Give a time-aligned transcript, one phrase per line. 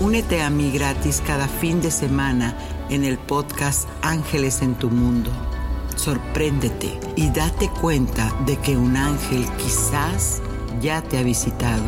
[0.00, 2.56] Únete a mí gratis cada fin de semana
[2.88, 5.30] en el podcast Ángeles en tu Mundo.
[5.94, 10.40] Sorpréndete y date cuenta de que un ángel quizás
[10.80, 11.84] ya te ha visitado.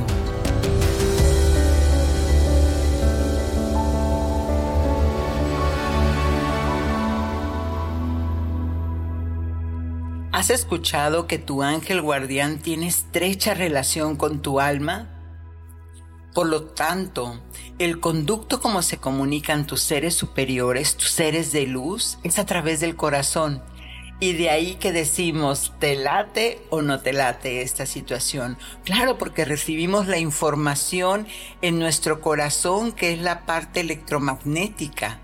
[10.33, 15.12] ¿Has escuchado que tu ángel guardián tiene estrecha relación con tu alma?
[16.35, 17.41] Por lo tanto,
[17.79, 22.81] el conducto como se comunican tus seres superiores, tus seres de luz, es a través
[22.81, 23.63] del corazón.
[24.19, 28.57] Y de ahí que decimos, ¿te late o no te late esta situación?
[28.85, 31.27] Claro, porque recibimos la información
[31.61, 35.19] en nuestro corazón, que es la parte electromagnética.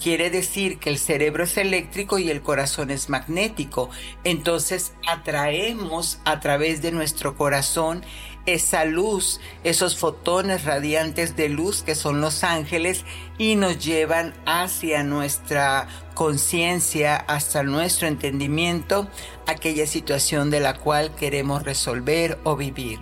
[0.00, 3.90] Quiere decir que el cerebro es eléctrico y el corazón es magnético.
[4.24, 8.02] Entonces atraemos a través de nuestro corazón
[8.46, 13.04] esa luz, esos fotones radiantes de luz que son los ángeles
[13.38, 19.08] y nos llevan hacia nuestra conciencia, hasta nuestro entendimiento,
[19.46, 22.98] aquella situación de la cual queremos resolver o vivir.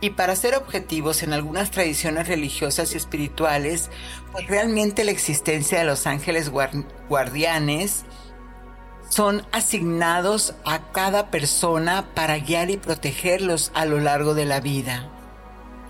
[0.00, 3.90] Y para ser objetivos en algunas tradiciones religiosas y espirituales,
[4.30, 6.52] pues realmente la existencia de los ángeles
[7.08, 8.04] guardianes
[9.08, 15.08] son asignados a cada persona para guiar y protegerlos a lo largo de la vida.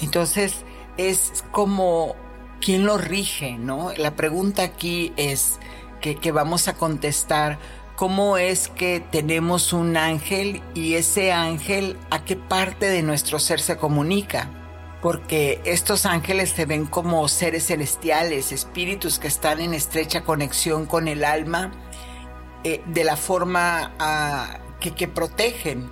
[0.01, 0.65] Entonces
[0.97, 2.15] es como
[2.61, 3.93] quién lo rige, ¿no?
[3.97, 5.59] La pregunta aquí es
[6.01, 7.59] que, que vamos a contestar,
[7.97, 13.61] ¿cómo es que tenemos un ángel y ese ángel a qué parte de nuestro ser
[13.61, 14.51] se comunica?
[15.01, 21.07] porque estos ángeles se ven como seres celestiales, espíritus que están en estrecha conexión con
[21.07, 21.71] el alma
[22.65, 25.91] eh, de la forma ah, que, que protegen,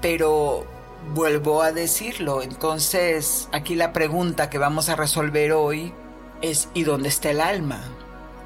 [0.00, 0.66] pero
[1.14, 5.92] vuelvo a decirlo, entonces aquí la pregunta que vamos a resolver hoy
[6.42, 7.82] es ¿y dónde está el alma?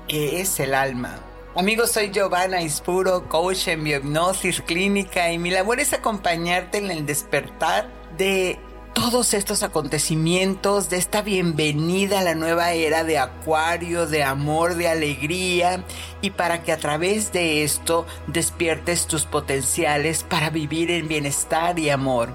[0.09, 1.19] ¿Qué es el alma?
[1.57, 7.07] Amigos, soy Giovanna Ispuro, coach en biohipnosis clínica y mi labor es acompañarte en el
[7.07, 7.89] despertar
[8.19, 8.59] de
[8.97, 14.89] todos estos acontecimientos, de esta bienvenida a la nueva era de acuario, de amor, de
[14.89, 15.85] alegría,
[16.23, 21.91] y para que a través de esto despiertes tus potenciales para vivir en bienestar y
[21.91, 22.31] amor.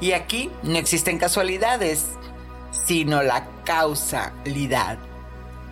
[0.00, 2.06] Y aquí no existen casualidades,
[2.72, 4.98] sino la causalidad.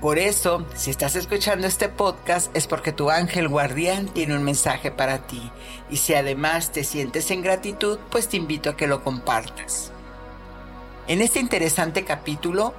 [0.00, 4.93] Por eso, si estás escuchando este podcast es porque tu ángel guardián tiene un mensaje
[4.93, 5.50] para ti.
[5.91, 9.91] Y si además te sientes en gratitud, pues te invito a que lo compartas.
[11.09, 12.75] En este interesante capítulo,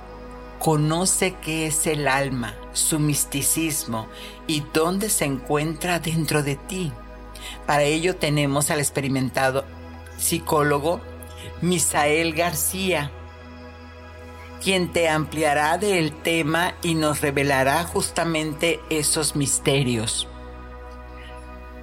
[0.59, 4.07] conoce qué es el alma, su misticismo
[4.45, 6.91] y dónde se encuentra dentro de ti.
[7.65, 9.65] Para ello tenemos al experimentado
[10.19, 11.01] psicólogo
[11.61, 13.09] Misael García,
[14.63, 20.27] quien te ampliará del tema y nos revelará justamente esos misterios.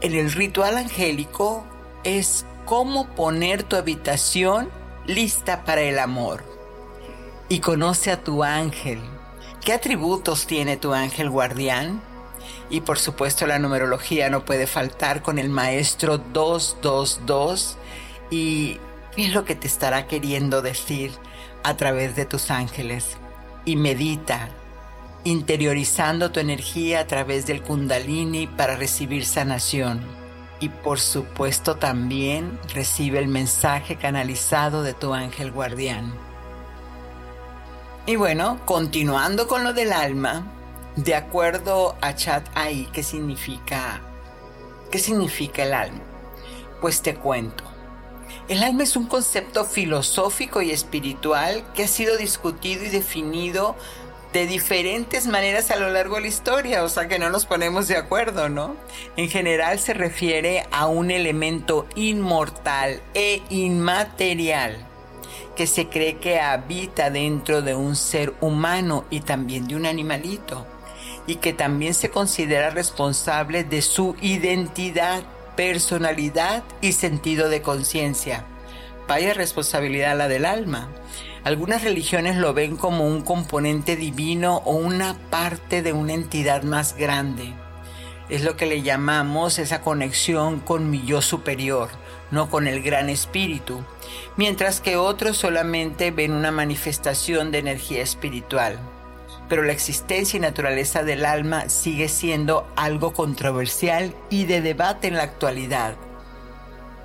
[0.00, 1.66] En el ritual angélico
[2.04, 4.70] es cómo poner tu habitación
[5.06, 6.44] lista para el amor.
[7.48, 9.00] Y conoce a tu ángel.
[9.64, 12.00] ¿Qué atributos tiene tu ángel guardián?
[12.70, 17.76] Y por supuesto la numerología no puede faltar con el maestro 222
[18.30, 18.78] y
[19.14, 21.12] qué es lo que te estará queriendo decir
[21.62, 23.16] a través de tus ángeles.
[23.64, 24.48] Y medita,
[25.24, 30.25] interiorizando tu energía a través del kundalini para recibir sanación.
[30.60, 36.14] Y por supuesto también recibe el mensaje canalizado de tu ángel guardián.
[38.06, 40.46] Y bueno, continuando con lo del alma,
[40.96, 44.00] de acuerdo a Chat ahí, ¿qué significa?
[44.90, 46.00] ¿Qué significa el alma?
[46.80, 47.64] Pues te cuento.
[48.48, 53.74] El alma es un concepto filosófico y espiritual que ha sido discutido y definido
[54.36, 57.88] de diferentes maneras a lo largo de la historia, o sea que no nos ponemos
[57.88, 58.76] de acuerdo, ¿no?
[59.16, 64.76] En general se refiere a un elemento inmortal e inmaterial
[65.56, 70.66] que se cree que habita dentro de un ser humano y también de un animalito,
[71.26, 75.22] y que también se considera responsable de su identidad,
[75.56, 78.44] personalidad y sentido de conciencia.
[79.08, 80.90] Vaya responsabilidad la del alma.
[81.46, 86.96] Algunas religiones lo ven como un componente divino o una parte de una entidad más
[86.96, 87.54] grande.
[88.28, 91.88] Es lo que le llamamos esa conexión con mi yo superior,
[92.32, 93.84] no con el gran espíritu,
[94.36, 98.80] mientras que otros solamente ven una manifestación de energía espiritual.
[99.48, 105.14] Pero la existencia y naturaleza del alma sigue siendo algo controversial y de debate en
[105.14, 105.94] la actualidad.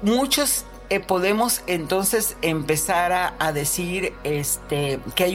[0.01, 5.31] Muchos eh, podemos entonces empezar a, decir este, que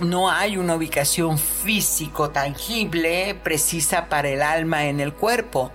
[0.00, 5.72] no hay una ubicación físico tangible precisa para el alma en el cuerpo.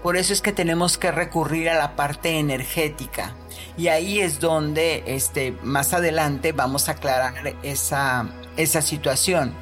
[0.00, 3.34] Por eso es que tenemos que recurrir a la parte energética.
[3.76, 9.54] Y ahí es donde este, más adelante vamos a aclarar esa, esa situación.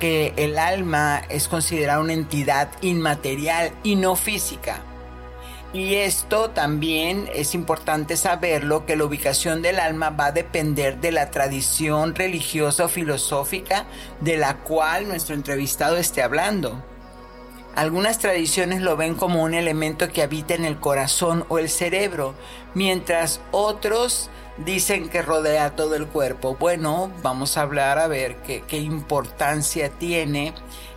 [0.00, 4.82] Que el alma es considerada una entidad inmaterial y no física.
[5.72, 11.12] Y esto también es importante saberlo, que la ubicación del alma va a depender de
[11.12, 13.84] la tradición religiosa o filosófica
[14.20, 16.82] de la cual nuestro entrevistado esté hablando.
[17.74, 22.34] Algunas tradiciones lo ven como un elemento que habita en el corazón o el cerebro,
[22.74, 26.56] mientras otros dicen que rodea todo el cuerpo.
[26.58, 30.54] Bueno, vamos a hablar a ver qué, qué importancia tiene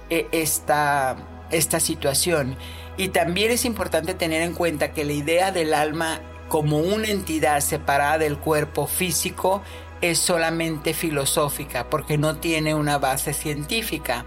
[0.09, 1.17] eh, esta,
[1.51, 2.57] esta situación.
[2.97, 7.61] Y también es importante tener en cuenta que la idea del alma como una entidad
[7.61, 9.61] separada del cuerpo físico
[10.01, 14.25] es solamente filosófica porque no tiene una base científica.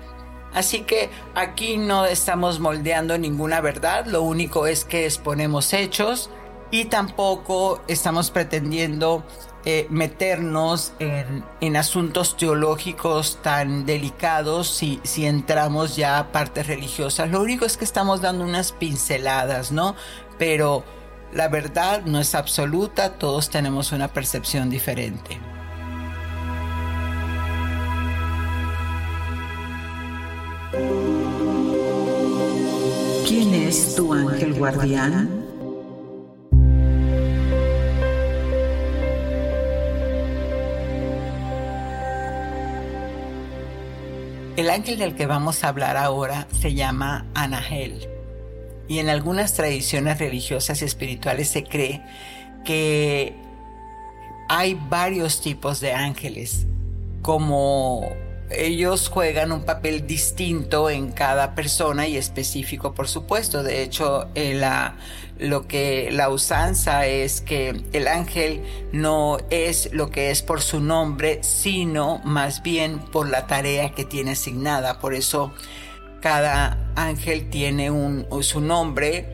[0.55, 6.31] Así que aquí no estamos moldeando ninguna verdad, lo único es que exponemos hechos
[6.71, 9.25] y tampoco estamos pretendiendo
[9.67, 17.31] eh, meternos en, asuntos teológicos tan delicados si, si entramos ya a partes religiosas.
[17.31, 19.97] Lo único es que estamos dando unas pinceladas, ¿no?
[20.39, 20.85] Pero
[21.33, 25.41] la verdad no es absoluta, todos tenemos una percepción diferente.
[33.27, 35.44] ¿Quién es tu ángel guardián?
[44.57, 48.09] El ángel del que vamos a hablar ahora se llama Anahel.
[48.87, 52.03] Y en algunas tradiciones religiosas y espirituales se cree
[52.65, 53.35] que
[54.49, 56.67] hay varios tipos de ángeles,
[57.21, 58.09] como
[58.57, 63.63] ellos juegan un papel distinto en cada persona y específico, por supuesto.
[63.63, 64.61] De hecho, eh,
[65.39, 68.63] lo que la usanza es que el ángel
[68.93, 74.05] no es lo que es por su nombre, sino más bien por la tarea que
[74.05, 75.01] tiene asignada.
[75.01, 75.53] Por eso
[76.21, 79.31] cada ángel tiene un, su nombre.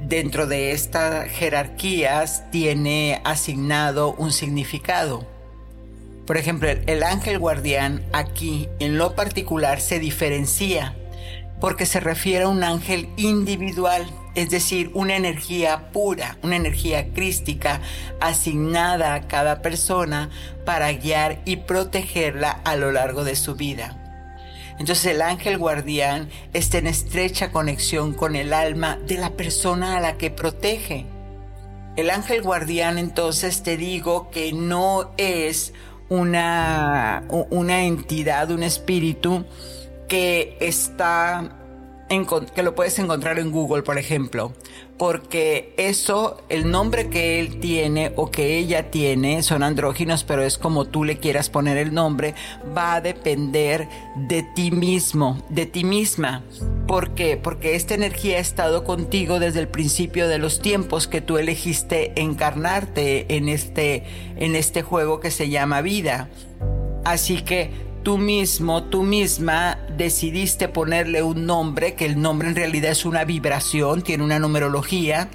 [0.00, 5.31] Dentro de estas jerarquías tiene asignado un significado.
[6.26, 10.94] Por ejemplo, el ángel guardián aquí en lo particular se diferencia
[11.62, 17.80] porque se refiere a un ángel individual, es decir, una energía pura, una energía crística
[18.20, 20.28] asignada a cada persona
[20.64, 23.96] para guiar y protegerla a lo largo de su vida.
[24.80, 30.00] Entonces el ángel guardián está en estrecha conexión con el alma de la persona a
[30.00, 31.06] la que protege.
[31.94, 35.74] El ángel guardián entonces te digo que no es
[36.12, 39.44] una, una entidad, un espíritu
[40.08, 41.58] que está
[42.54, 44.52] que lo puedes encontrar en Google, por ejemplo,
[45.02, 50.58] porque eso, el nombre que él tiene o que ella tiene, son andróginos, pero es
[50.58, 52.36] como tú le quieras poner el nombre,
[52.78, 56.44] va a depender de ti mismo, de ti misma.
[56.86, 57.36] ¿Por qué?
[57.36, 62.12] Porque esta energía ha estado contigo desde el principio de los tiempos que tú elegiste
[62.14, 64.04] encarnarte en este,
[64.36, 66.28] en este juego que se llama vida.
[67.04, 72.90] Así que tú mismo, tú misma decidiste ponerle un nombre, que el nombre en realidad
[72.90, 75.28] es una vibración, tiene una numerología,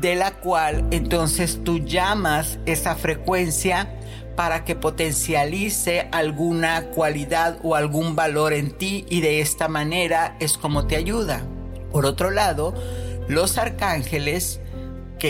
[0.00, 3.94] de la cual entonces tú llamas esa frecuencia
[4.36, 10.58] para que potencialice alguna cualidad o algún valor en ti y de esta manera es
[10.58, 11.46] como te ayuda.
[11.92, 12.74] Por otro lado,
[13.28, 14.60] los arcángeles,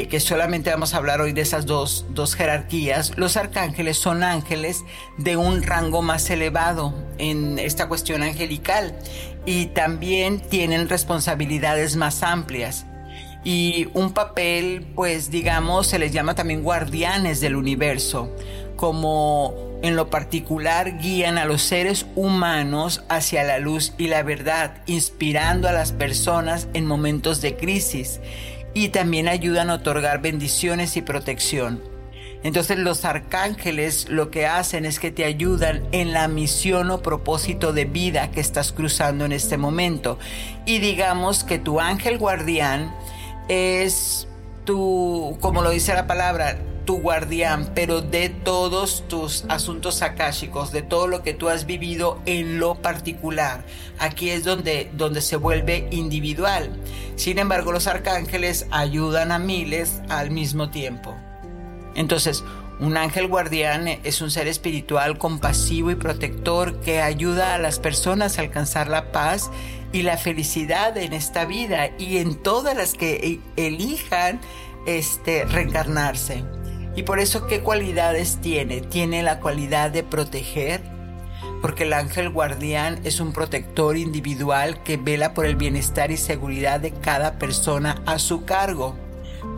[0.02, 4.84] que, solamente vamos a hablar hoy de esas dos, dos jerarquías, los arcángeles son ángeles
[5.18, 8.98] de un rango más elevado en esta cuestión angelical
[9.46, 12.86] y también tienen responsabilidades más amplias.
[13.44, 18.30] Y un papel, pues digamos, se les llama también guardianes del universo,
[18.74, 24.78] como en lo particular guían a los seres humanos hacia la luz y la verdad,
[24.86, 28.18] inspirando a las personas en momentos de crisis
[28.74, 31.82] y también ayudan a otorgar bendiciones y protección.
[32.42, 37.72] Entonces los arcángeles lo que hacen es que te ayudan en la misión o propósito
[37.72, 40.18] de vida que estás cruzando en este momento.
[40.66, 42.94] Y digamos que tu ángel guardián
[43.48, 44.28] es
[44.66, 50.82] tu, como lo dice la palabra, tu guardián, pero de todos tus asuntos akáshicos, de
[50.82, 53.64] todo lo que tú has vivido en lo particular.
[53.98, 56.70] Aquí es donde, donde se vuelve individual.
[57.16, 61.14] Sin embargo, los arcángeles ayudan a miles al mismo tiempo.
[61.94, 62.42] Entonces,
[62.80, 68.36] un ángel guardián es un ser espiritual compasivo y protector que ayuda a las personas
[68.36, 69.50] a alcanzar la paz
[69.92, 74.40] y la felicidad en esta vida y en todas las que e, elijan
[74.86, 76.44] este reencarnarse.
[76.96, 78.80] Y por eso qué cualidades tiene?
[78.80, 80.80] Tiene la cualidad de proteger,
[81.60, 86.80] porque el ángel guardián es un protector individual que vela por el bienestar y seguridad
[86.80, 88.94] de cada persona a su cargo.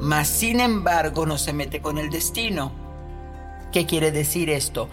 [0.01, 2.73] Mas sin embargo no se mete con el destino.
[3.73, 4.89] ¿Qué quiere decir esto?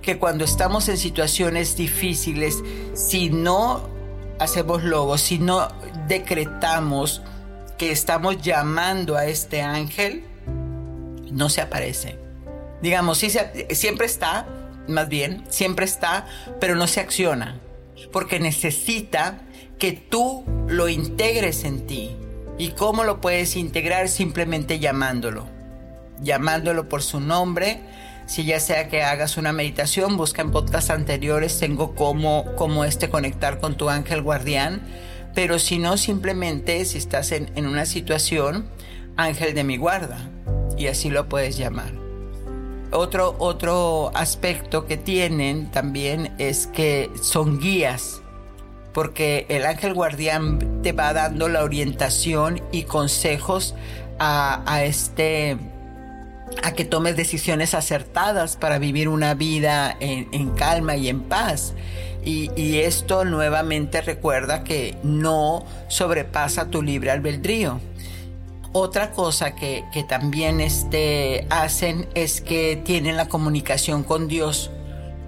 [0.00, 2.62] Que cuando estamos en situaciones difíciles,
[2.94, 3.88] si no
[4.38, 5.68] hacemos logos, si no
[6.06, 7.22] decretamos
[7.76, 10.24] que estamos llamando a este ángel,
[11.32, 12.18] no se aparece.
[12.82, 13.30] Digamos, sí
[13.70, 14.46] siempre está,
[14.86, 16.26] más bien, siempre está,
[16.60, 17.60] pero no se acciona,
[18.12, 19.40] porque necesita
[19.78, 22.16] que tú lo integres en ti.
[22.58, 24.08] ¿Y cómo lo puedes integrar?
[24.08, 25.46] Simplemente llamándolo.
[26.20, 27.80] Llamándolo por su nombre,
[28.26, 33.60] si ya sea que hagas una meditación, busca en podcasts anteriores, tengo cómo, este conectar
[33.60, 34.82] con tu ángel guardián,
[35.34, 38.68] pero si no, simplemente si estás en, en una situación,
[39.16, 40.28] ángel de mi guarda,
[40.78, 41.92] y así lo puedes llamar.
[42.90, 48.22] Otro, otro aspecto que tienen también es que son guías,
[48.94, 53.74] porque el ángel guardián te va dando la orientación y consejos
[54.18, 55.58] a, este
[56.62, 61.74] a que tomes decisiones acertadas para vivir una vida en, calma y en paz.
[62.24, 67.80] Y, esto nuevamente recuerda que no sobrepasa tu libre albedrío.
[68.72, 74.70] Otra cosa que, también este, hacen es que tienen la comunicación con Dios,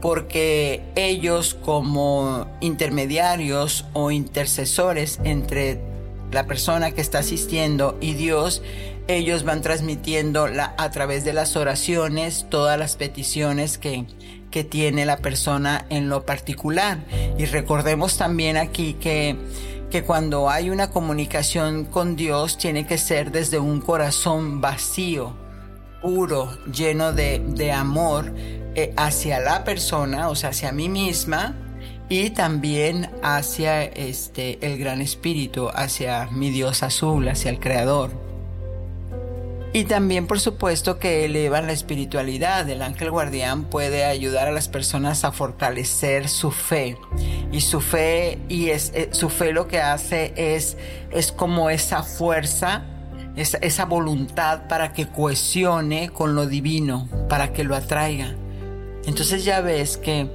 [0.02, 5.80] porque ellos como intermediarios o intercesores entre
[6.30, 8.62] la persona que está asistiendo y Dios,
[9.08, 14.04] ellos van transmitiendo la, a través de las oraciones todas las peticiones que,
[14.50, 16.98] que tiene la persona en lo particular.
[17.38, 19.36] Y recordemos también aquí que,
[19.90, 25.34] que cuando hay una comunicación con Dios tiene que ser desde un corazón vacío,
[26.00, 28.32] puro, lleno de, de amor
[28.74, 31.56] eh, hacia la persona, o sea, hacia mí misma,
[32.08, 38.29] y también hacia este el gran espíritu, hacia mi Dios azul, hacia el creador.
[39.72, 42.68] Y también por supuesto que elevan la espiritualidad.
[42.68, 46.96] El ángel guardián puede ayudar a las personas a fortalecer su fe.
[47.52, 50.76] Y su fe y es, eh, su fe lo que hace es
[51.12, 52.82] es como esa fuerza,
[53.36, 58.34] esa, esa voluntad para que cohesione con lo divino, para que lo atraiga.
[59.06, 60.28] Entonces ya ves que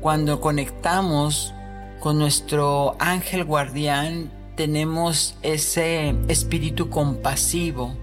[0.00, 1.54] cuando conectamos
[2.00, 7.94] con nuestro ángel guardián, tenemos ese espíritu compasivo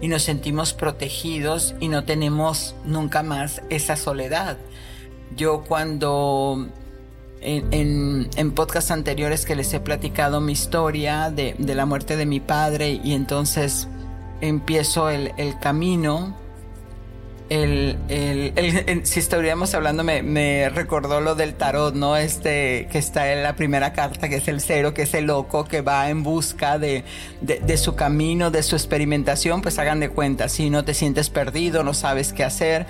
[0.00, 4.56] y nos sentimos protegidos y no tenemos nunca más esa soledad.
[5.36, 6.68] Yo cuando
[7.40, 12.40] en, en, podcasts anteriores que les he platicado mi historia de, la muerte de mi
[12.40, 13.88] padre y entonces
[14.40, 16.34] empiezo el, el camino
[17.50, 22.16] el, el, si estaríamos hablando, me, recordó lo del tarot, ¿no?
[22.16, 25.64] Este, que está en la primera carta, que es el cero, que es el loco
[25.64, 27.04] que va en busca de,
[27.40, 31.82] de, su camino, de su experimentación, pues hagan de cuenta, si no te sientes perdido,
[31.82, 32.86] no sabes qué hacer.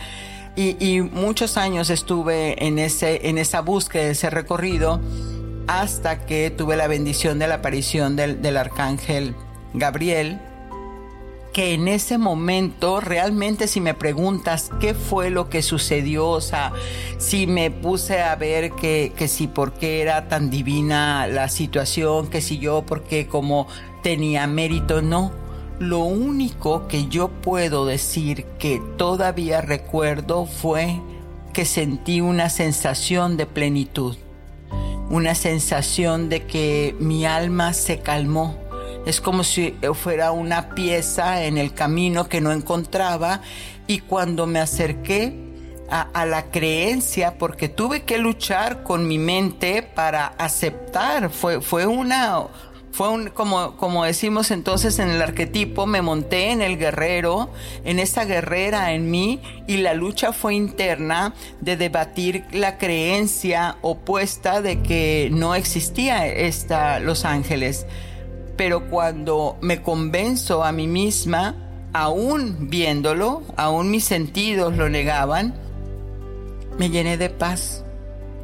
[0.56, 5.00] Y, y muchos años estuve en, ese, en esa búsqueda, ese recorrido,
[5.68, 9.34] hasta que tuve la bendición de la aparición del, del arcángel
[9.72, 10.38] Gabriel,
[11.60, 16.72] que en ese momento, realmente si me preguntas qué fue lo que sucedió, o sea,
[17.18, 22.28] si me puse a ver que, que si por qué era tan divina la situación,
[22.28, 23.66] que si yo, porque como
[24.02, 25.32] tenía mérito, no.
[25.78, 30.98] Lo único que yo puedo decir que todavía recuerdo fue
[31.52, 34.16] que sentí una sensación de plenitud,
[35.10, 38.69] una sensación de que mi alma se calmó
[39.06, 43.40] es como si fuera una pieza en el camino que no encontraba.
[43.86, 45.50] Y cuando me acerqué
[45.90, 52.44] a, la creencia, porque tuve que luchar con mi mente para aceptar, fue, fue una,
[52.92, 57.50] fue un, como, como decimos entonces en el arquetipo, me monté en el guerrero,
[57.84, 64.62] en esa guerrera en mí, y la lucha fue interna de debatir la creencia opuesta
[64.62, 67.86] de que no existía esta Los Ángeles
[68.60, 71.54] pero cuando me convenzo a mí misma,
[71.94, 75.54] aún viéndolo, aún mis sentidos lo negaban,
[76.76, 77.86] me llené de paz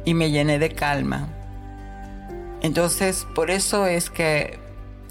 [0.05, 1.29] y me llené de calma.
[2.63, 4.57] Entonces, por eso es que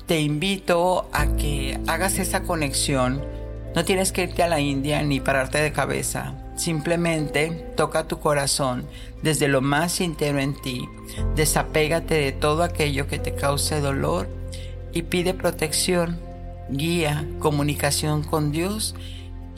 [0.07, 3.25] te invito a que hagas esa conexión.
[3.77, 6.35] No tienes que irte a la India ni pararte de cabeza.
[6.57, 8.89] Simplemente toca tu corazón
[9.23, 10.89] desde lo más interno en ti.
[11.37, 14.27] Desapégate de todo aquello que te cause dolor
[14.97, 16.19] y pide protección,
[16.71, 18.95] guía, comunicación con Dios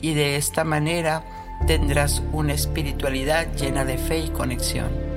[0.01, 1.23] y de esta manera
[1.65, 5.08] tendrás una espiritualidad llena de fe y conexión.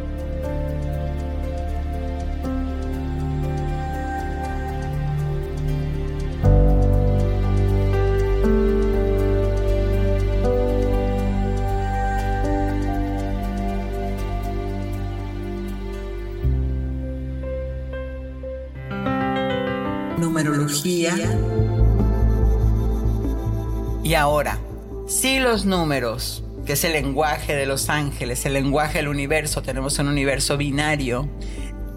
[25.22, 29.96] Si los números, que es el lenguaje de los ángeles, el lenguaje del universo, tenemos
[30.00, 31.28] un universo binario,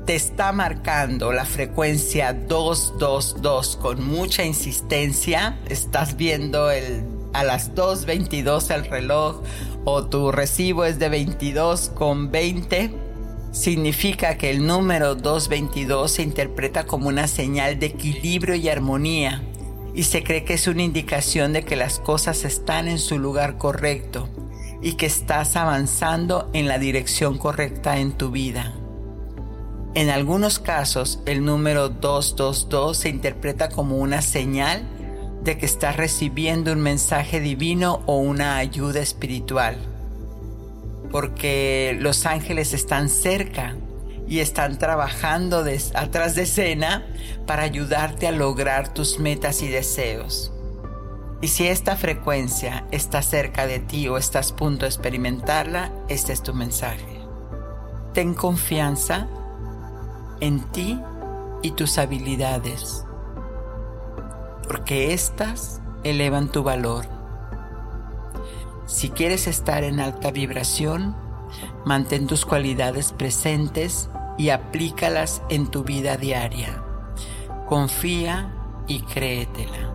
[0.05, 8.71] te está marcando la frecuencia 222 con mucha insistencia, estás viendo el, a las 2.22
[8.71, 9.41] el reloj
[9.85, 12.91] o tu recibo es de 22 con 20,
[13.51, 19.41] significa que el número 222 se interpreta como una señal de equilibrio y armonía
[19.95, 23.57] y se cree que es una indicación de que las cosas están en su lugar
[23.57, 24.29] correcto
[24.81, 28.73] y que estás avanzando en la dirección correcta en tu vida.
[29.93, 34.83] En algunos casos, el número 222 se interpreta como una señal
[35.43, 39.77] de que estás recibiendo un mensaje divino o una ayuda espiritual
[41.15, 43.77] porque los ángeles están cerca
[44.27, 47.05] y están trabajando atrás de escena
[47.45, 50.51] para ayudarte a lograr tus metas y deseos.
[51.41, 56.33] Y si esta frecuencia está cerca de ti o estás a punto de experimentarla, este
[56.33, 57.19] es tu mensaje.
[58.13, 59.27] Ten confianza
[60.39, 60.99] en ti
[61.61, 63.05] y tus habilidades,
[64.67, 67.15] porque éstas elevan tu valor
[68.85, 71.15] si quieres estar en alta vibración,
[71.85, 76.83] mantén tus cualidades presentes y aplícalas en tu vida diaria.
[77.67, 78.51] Confía
[78.87, 79.93] y créetela.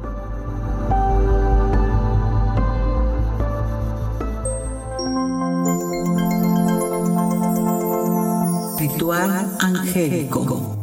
[8.78, 10.76] Ritual angélico.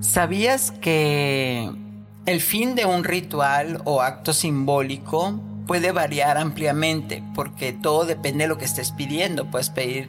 [0.00, 1.70] ¿Sabías que
[2.26, 8.48] el fin de un ritual o acto simbólico puede variar ampliamente porque todo depende de
[8.48, 9.50] lo que estés pidiendo.
[9.50, 10.08] Puedes pedir,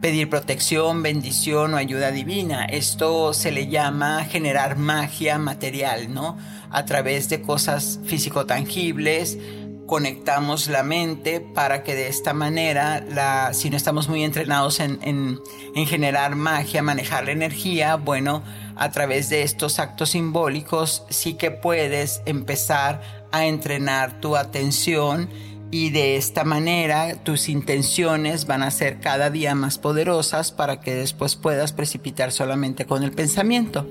[0.00, 2.64] pedir protección, bendición o ayuda divina.
[2.64, 6.36] Esto se le llama generar magia material, ¿no?
[6.70, 9.38] A través de cosas físico-tangibles,
[9.86, 14.98] conectamos la mente para que de esta manera, la, si no estamos muy entrenados en,
[15.02, 15.40] en,
[15.74, 18.42] en generar magia, manejar la energía, bueno,
[18.76, 25.28] a través de estos actos simbólicos sí que puedes empezar a entrenar tu atención
[25.70, 30.94] y de esta manera tus intenciones van a ser cada día más poderosas para que
[30.94, 33.88] después puedas precipitar solamente con el pensamiento.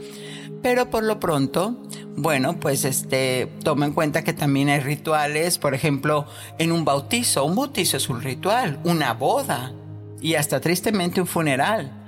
[0.62, 1.84] Pero por lo pronto,
[2.15, 6.25] bueno, pues este, toma en cuenta que también hay rituales, por ejemplo,
[6.58, 7.43] en un bautizo.
[7.43, 9.73] Un bautizo es un ritual, una boda
[10.21, 12.03] y hasta tristemente un funeral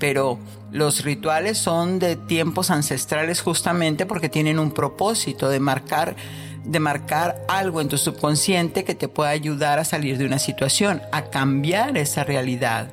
[0.00, 0.38] pero
[0.72, 6.16] los rituales son de tiempos ancestrales justamente porque tienen un propósito de marcar
[6.64, 11.02] de marcar algo en tu subconsciente que te pueda ayudar a salir de una situación,
[11.12, 12.90] a cambiar esa realidad.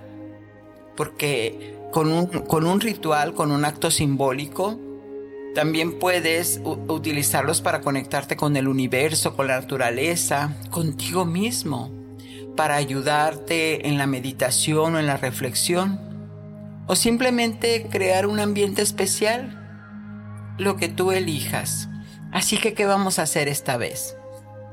[0.95, 4.79] Porque con un, con un ritual, con un acto simbólico,
[5.57, 11.91] También puedes utilizarlos para conectarte con el universo, con la naturaleza, contigo mismo,
[12.55, 15.99] para ayudarte en la meditación o en la reflexión,
[16.85, 21.89] o simplemente crear un ambiente especial, lo que tú elijas.
[22.31, 24.15] Así que, ¿qué vamos a hacer esta vez?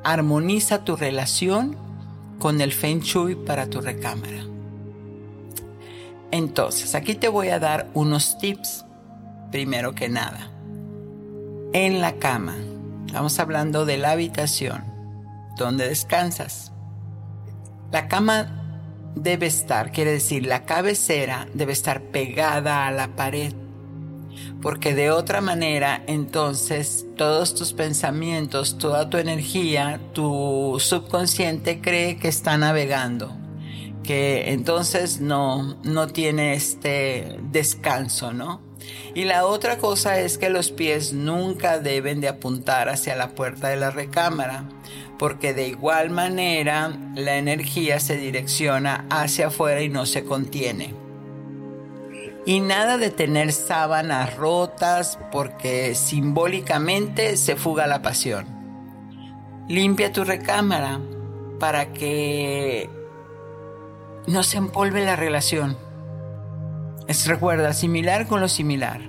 [0.02, 1.76] Armoniza tu relación
[2.38, 4.44] con el Feng Shui para tu recámara.
[6.30, 8.84] Entonces, aquí te voy a dar unos tips,
[9.50, 10.50] primero que nada
[11.74, 12.56] en la cama.
[13.04, 14.84] Estamos hablando de la habitación
[15.56, 16.72] donde descansas.
[17.92, 23.52] La cama debe estar, quiere decir, la cabecera debe estar pegada a la pared.
[24.62, 32.28] Porque de otra manera, entonces, todos tus pensamientos, toda tu energía, tu subconsciente cree que
[32.28, 33.36] está navegando.
[34.02, 38.60] Que entonces no, no tiene este descanso, ¿no?
[39.14, 43.68] Y la otra cosa es que los pies nunca deben de apuntar hacia la puerta
[43.68, 44.68] de la recámara,
[45.18, 51.03] porque de igual manera la energía se direcciona hacia afuera y no se contiene.
[52.46, 58.46] Y nada de tener sábanas rotas porque simbólicamente se fuga la pasión.
[59.68, 61.00] Limpia tu recámara
[61.58, 62.90] para que
[64.26, 65.78] no se empolve la relación.
[67.08, 69.00] Es recuerda, similar con lo similar.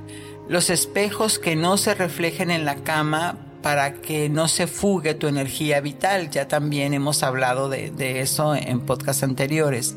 [0.47, 5.27] Los espejos que no se reflejen en la cama para que no se fugue tu
[5.27, 6.29] energía vital.
[6.29, 9.95] Ya también hemos hablado de, eso en podcasts anteriores.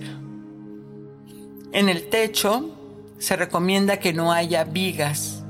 [1.72, 2.77] En el techo
[3.18, 5.44] se recomienda que no haya vigas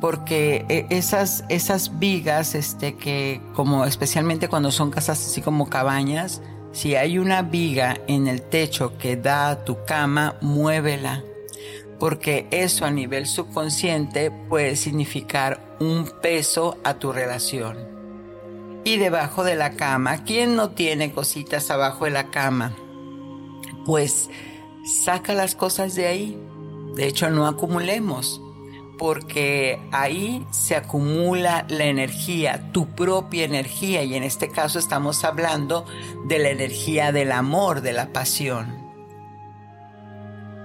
[0.00, 6.42] porque eh, esas, esas vigas, este, que como especialmente cuando son casas así como cabañas,
[6.72, 11.22] si hay una viga en el techo que da a tu cama, muévela
[11.98, 17.76] porque eso a nivel subconsciente puede significar un peso a tu relación.
[18.84, 22.76] Y debajo de la cama, ¿quién no tiene cositas abajo de la cama?
[23.84, 24.30] Pues
[24.84, 26.38] saca las cosas de ahí.
[26.94, 28.40] De hecho, no acumulemos,
[28.98, 35.84] porque ahí se acumula la energía, tu propia energía, y en este caso estamos hablando
[36.26, 38.86] de la energía del amor, de la pasión.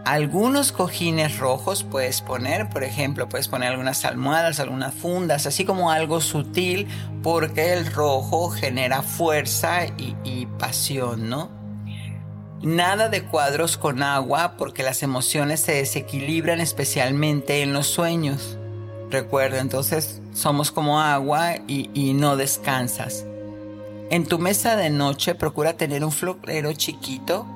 [0.05, 5.91] Algunos cojines rojos puedes poner, por ejemplo, puedes poner algunas almohadas, algunas fundas, así como
[5.91, 6.87] algo sutil,
[7.21, 11.60] porque el rojo genera fuerza y, pasión, ¿no?
[12.63, 18.55] Nada de cuadros con agua porque las emociones se desequilibran especialmente en los sueños.
[19.09, 23.25] Recuerda, entonces somos como agua y, no descansas.
[24.11, 27.47] En tu mesa de noche procura tener un florero chiquito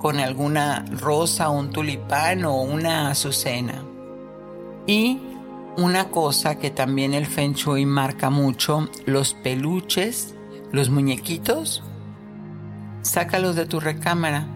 [0.00, 3.84] con alguna rosa, un tulipán o una azucena.
[4.84, 5.20] Y
[5.76, 10.34] una cosa que también el Feng Shui marca mucho, los peluches,
[10.72, 11.84] los muñequitos,
[13.02, 14.46] sácalos de tu recámara,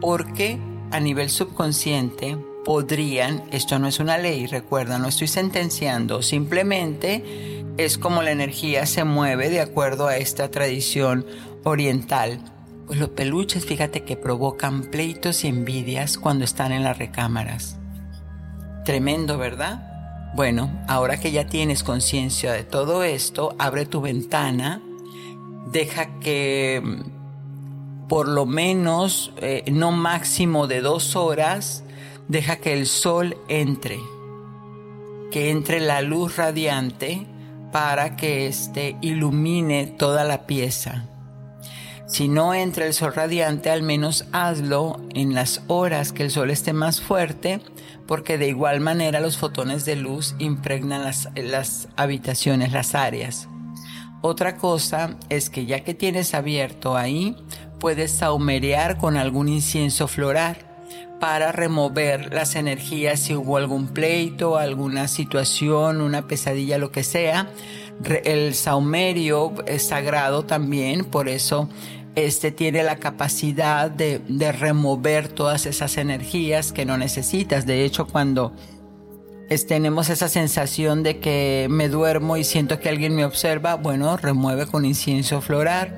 [0.00, 0.58] porque
[0.90, 7.98] a nivel subconsciente podrían, esto no es una ley, recuerda, no estoy sentenciando, simplemente es
[7.98, 11.26] como la energía se mueve de acuerdo a esta tradición
[11.64, 12.40] oriental
[12.86, 17.78] pues los peluches, fíjate que provocan pleitos y envidias cuando están en las recámaras.
[18.84, 20.32] Tremendo, ¿verdad?
[20.36, 24.80] Bueno, ahora que ya tienes conciencia de todo esto, abre tu ventana,
[25.72, 26.80] deja que
[28.08, 31.84] por lo menos, eh, no máximo de dos horas,
[32.28, 33.98] deja que el sol entre,
[35.30, 37.26] que entre la luz radiante
[37.72, 41.06] para que éste ilumine toda la pieza.
[42.06, 46.50] Si no entra el sol radiante, al menos hazlo en las horas que el sol
[46.50, 47.60] esté más fuerte,
[48.06, 53.48] porque de igual manera los fotones de luz impregnan las, habitaciones, las áreas.
[54.26, 57.36] Otra cosa es que ya que tienes abierto ahí,
[57.78, 60.56] puedes saumerear con algún incienso floral
[61.20, 67.50] para remover las energías si hubo algún pleito, alguna situación, una pesadilla, lo que sea.
[68.24, 71.68] El saumerio es sagrado también, por eso
[72.16, 77.64] este tiene la capacidad de, remover todas esas energías que no necesitas.
[77.64, 78.52] De hecho, cuando
[79.66, 84.66] tenemos esa sensación de que me duermo y siento que alguien me observa, bueno, remueve
[84.66, 85.94] con incienso floral.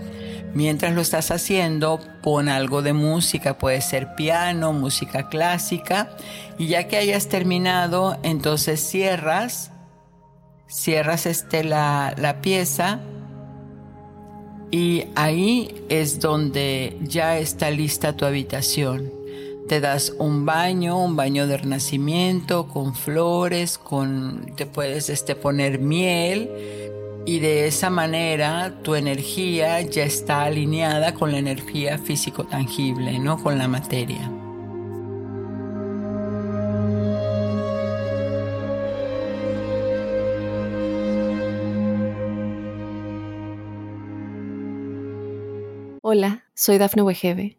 [0.55, 6.17] Mientras lo estás haciendo, pon algo de música, puede ser piano, música clásica,
[6.59, 9.71] y ya que hayas terminado, entonces cierras,
[10.67, 13.01] cierras este, la, la pieza
[14.71, 19.18] y ahí es donde ya está lista tu habitación.
[19.69, 25.79] Te das un baño, un baño de renacimiento con flores, con te puedes este, poner
[25.79, 26.51] miel
[27.27, 33.43] y de esa manera tu energía ya está alineada con la energía físico tangible, ¿no?
[33.43, 34.31] Con la materia.
[46.01, 47.59] Hola, soy Dafne Wegebe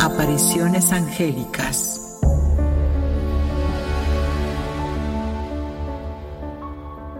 [0.00, 2.02] Apariciones angélicas.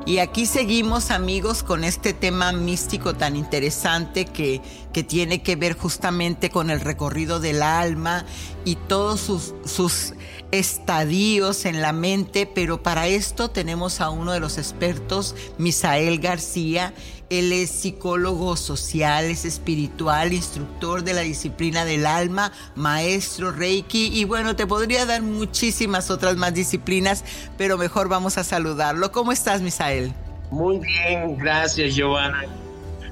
[0.06, 4.60] Y aquí seguimos amigos con este tema místico tan interesante que,
[4.92, 8.24] que, tiene que ver justamente con el recorrido del alma
[8.64, 10.14] y todos sus, sus
[10.52, 16.94] estadios en la mente, pero para esto tenemos a uno de los expertos, Misael García.
[17.28, 24.24] Él es psicólogo social, es espiritual, instructor de la disciplina del alma, maestro Reiki y
[24.24, 27.24] bueno, te podría dar muchísimas otras más disciplinas,
[27.58, 29.10] pero mejor vamos a saludarlo.
[29.10, 30.12] ¿Cómo estás, Misael?
[30.50, 32.44] Muy bien, gracias, Giovanna.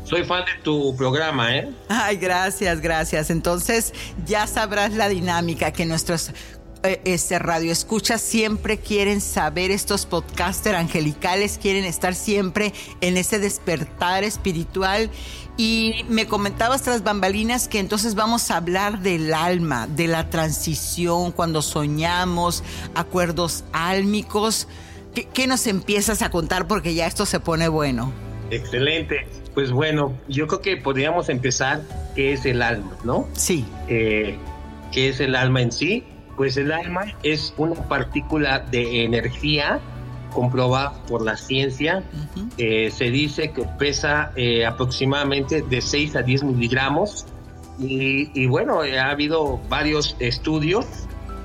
[0.05, 1.71] Soy fan de tu programa, ¿eh?
[1.89, 3.31] Ay, gracias, gracias.
[3.31, 3.95] Entonces
[4.27, 6.31] ya sabrás la dinámica que nuestros
[6.85, 14.25] este radio escucha siempre quieren saber estos podcasters angelicales, quieren estar siempre en ese despertar
[14.25, 15.11] espiritual.
[15.57, 21.33] Y me comentabas tras bambalinas que entonces vamos a hablar del alma, de la transición,
[21.33, 24.69] cuando soñamos, acuerdos álmicos.
[25.15, 26.67] ¿Qué, qué nos empiezas a contar?
[26.67, 28.13] Porque ya esto se pone bueno.
[28.51, 29.27] Excelente.
[29.55, 31.83] Pues bueno, yo creo que podríamos empezar
[32.17, 33.29] qué es el alma, ¿no?
[33.35, 33.65] Sí.
[33.89, 34.37] Eh,
[34.91, 36.05] ¿Qué es el alma en sí?
[36.37, 39.81] Pues el alma es una partícula de energía
[40.33, 42.03] comprobada por la ciencia.
[42.59, 47.27] Eh, se dice que pesa eh, aproximadamente de 6 a 10 miligramos.
[47.79, 50.87] Y, bueno, ha habido varios estudios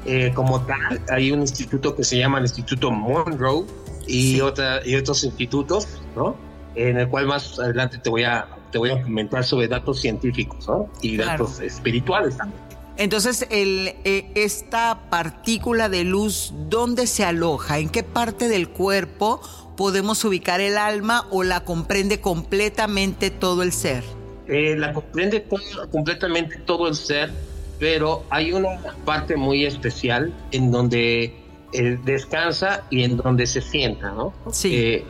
[0.06, 1.02] eh, como tal.
[1.10, 3.66] Hay un instituto que se llama el Instituto Monroe
[4.06, 6.36] y, otra, y otros institutos, ¿no?
[6.76, 10.68] En el cual más adelante te voy a, te voy a comentar sobre datos científicos
[10.68, 10.88] ¿no?
[11.02, 12.62] y datos espirituales también.
[13.00, 17.80] Entonces, el, eh, esta partícula de luz, ¿dónde se aloja?
[17.80, 19.40] ¿En qué parte del cuerpo
[19.78, 24.04] podemos ubicar el alma o la comprende completamente todo el ser?
[24.50, 25.46] Eh, la comprende
[25.90, 27.32] completamente todo el ser,
[27.80, 31.40] pero hay una parte muy especial en donde
[31.72, 34.34] eh, descansa y en donde se sienta, ¿no?
[34.52, 35.06] Sí.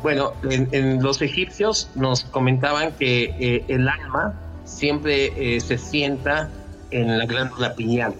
[0.00, 6.52] bueno, en, los egipcios nos comentaban que el alma siempre se sienta
[6.90, 8.14] en la glándula pineal,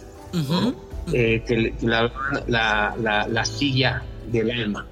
[1.13, 2.13] eh, que, la,
[2.47, 4.87] la, la, silla del alma.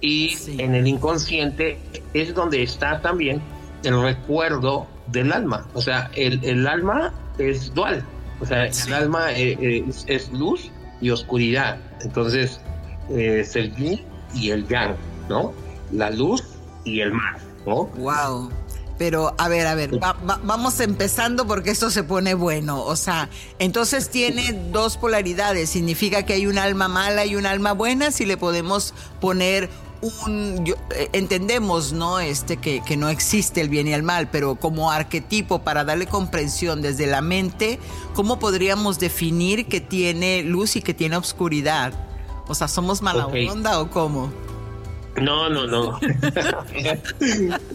[0.00, 1.78] Y en el inconsciente
[2.12, 3.40] es donde está también
[3.84, 5.66] el recuerdo del alma.
[5.74, 8.04] O sea, el, el alma es dual.
[8.40, 10.70] O sea, el alma eh, eh, es, luz
[11.00, 11.78] y oscuridad.
[12.02, 12.60] Entonces,
[13.10, 14.00] es el yin
[14.34, 14.96] y el yang,
[15.28, 15.52] ¿no?
[15.92, 16.42] La luz
[16.84, 17.86] y el mar, ¿no?
[17.96, 18.50] Wow.
[18.96, 19.98] Pero, a ver, a ver,
[20.44, 22.82] vamos empezando porque esto se pone bueno.
[22.82, 23.28] O sea,
[23.58, 25.70] entonces tiene dos polaridades.
[25.70, 28.12] Significa que hay un alma mala y un alma buena.
[28.12, 29.68] Si le podemos poner
[30.00, 30.64] un.
[30.94, 32.20] Eh, entendemos, ¿no?
[32.20, 36.06] Este, que, que no existe el bien y el mal, pero como arquetipo para darle
[36.06, 37.80] comprensión desde la mente,
[38.14, 41.92] ¿cómo podríamos definir que tiene luz y que tiene oscuridad?
[42.46, 44.30] O sea, ¿somos mala onda o cómo?
[45.20, 46.00] No, no, no.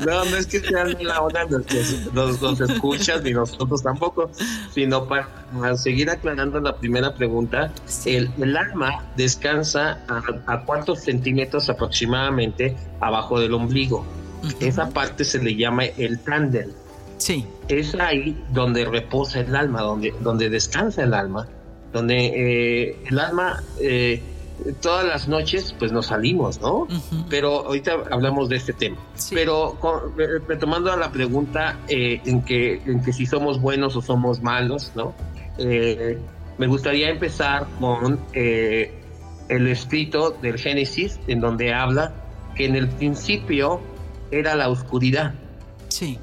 [0.06, 1.46] no, no es que sean la onda
[2.14, 4.30] los, los, escuchas ni nosotros tampoco,
[4.74, 5.28] sino para,
[5.78, 7.72] seguir aclarando la primera pregunta,
[8.06, 10.00] el, el alma descansa
[10.48, 14.06] a, cuántos centímetros aproximadamente abajo del ombligo.
[14.60, 16.72] Esa parte se le llama el tándem.
[17.18, 17.46] Sí.
[17.68, 21.48] Es ahí donde reposa el alma, donde, donde descansa el alma,
[21.94, 23.64] donde eh, el alma...
[23.80, 24.22] Eh,
[24.82, 26.88] todas las noches pues nos salimos, ¿no?
[27.30, 28.98] Pero ahorita hablamos de este tema.
[29.32, 29.78] Pero
[30.48, 34.92] retomando a la pregunta eh, en, que, en que si somos buenos o somos malos,
[34.96, 35.14] ¿no?
[35.58, 36.18] Eh,
[36.58, 38.94] me gustaría empezar con eh,
[39.48, 42.14] el escrito del Génesis, en donde habla
[42.56, 43.80] que en el principio
[44.32, 45.34] era la oscuridad.
[45.88, 46.20] Sí.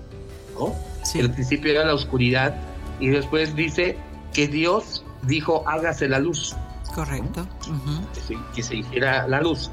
[0.59, 0.75] ¿no?
[1.03, 1.21] Sí.
[1.21, 2.55] El principio era la oscuridad
[3.01, 3.97] y después dice
[4.33, 6.55] que Dios dijo hágase la luz.
[6.97, 7.47] Correcto.
[8.55, 9.71] que, se, hiciera la luz.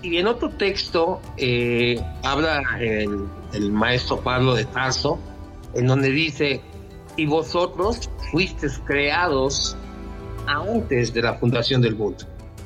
[0.00, 5.18] Y en otro texto eh, habla el, el, maestro Pablo de Tarso,
[5.74, 6.62] en donde dice,
[7.16, 9.76] y vosotros fuisteis creados
[10.46, 12.24] antes de la fundación del mundo.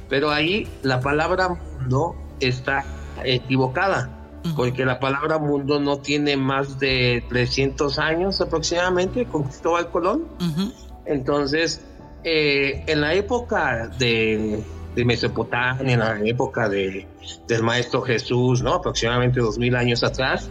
[0.09, 2.85] Pero ahí la palabra mundo está
[3.25, 4.09] equivocada,
[4.55, 10.29] porque la palabra mundo no tiene más de 300 años aproximadamente con Cristóbal Colón.
[11.07, 11.83] Entonces,
[12.25, 14.63] eh, en la época de,
[14.97, 17.07] Mesopotamia, en la época de,
[17.47, 18.75] del Maestro Jesús, ¿no?
[18.75, 20.51] aproximadamente 2000 años atrás,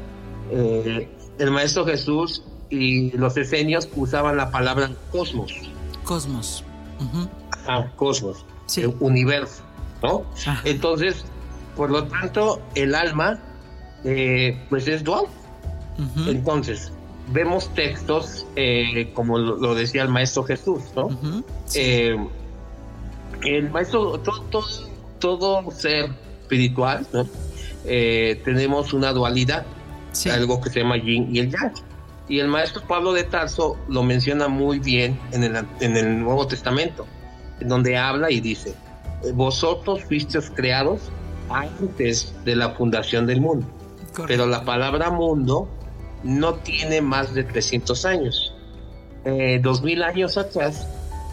[0.51, 5.53] eh, el Maestro Jesús y los esenios usaban la palabra cosmos.
[6.03, 6.63] Cosmos.
[7.67, 8.45] Ah, cosmos.
[8.75, 9.63] El universo,
[10.03, 10.25] ¿no?
[10.63, 11.25] Entonces,
[11.75, 13.39] por lo tanto, el alma,
[14.03, 15.25] eh, pues es dual.
[16.27, 16.91] Entonces,
[17.31, 21.09] vemos textos, eh, como lo, decía el maestro Jesús, ¿no?
[21.75, 22.17] Eh,
[23.43, 24.63] el maestro, todo,
[25.19, 26.11] todo, ser
[26.41, 27.27] espiritual, ¿no?
[27.85, 29.65] Eh, tenemos una dualidad,
[30.31, 31.73] algo que se llama yin y el yang.
[32.27, 36.45] Y el maestro Pablo de Tarso lo menciona muy bien en el, en el Nuevo
[36.45, 37.07] Testamento,
[37.59, 38.75] donde habla y dice,
[39.33, 41.09] vosotros fuisteis creados
[41.49, 43.65] antes de la fundación del mundo.
[44.27, 45.67] Pero la palabra mundo
[46.23, 48.53] no tiene más de 300 años.
[49.25, 50.87] Eh, 2000 años atrás,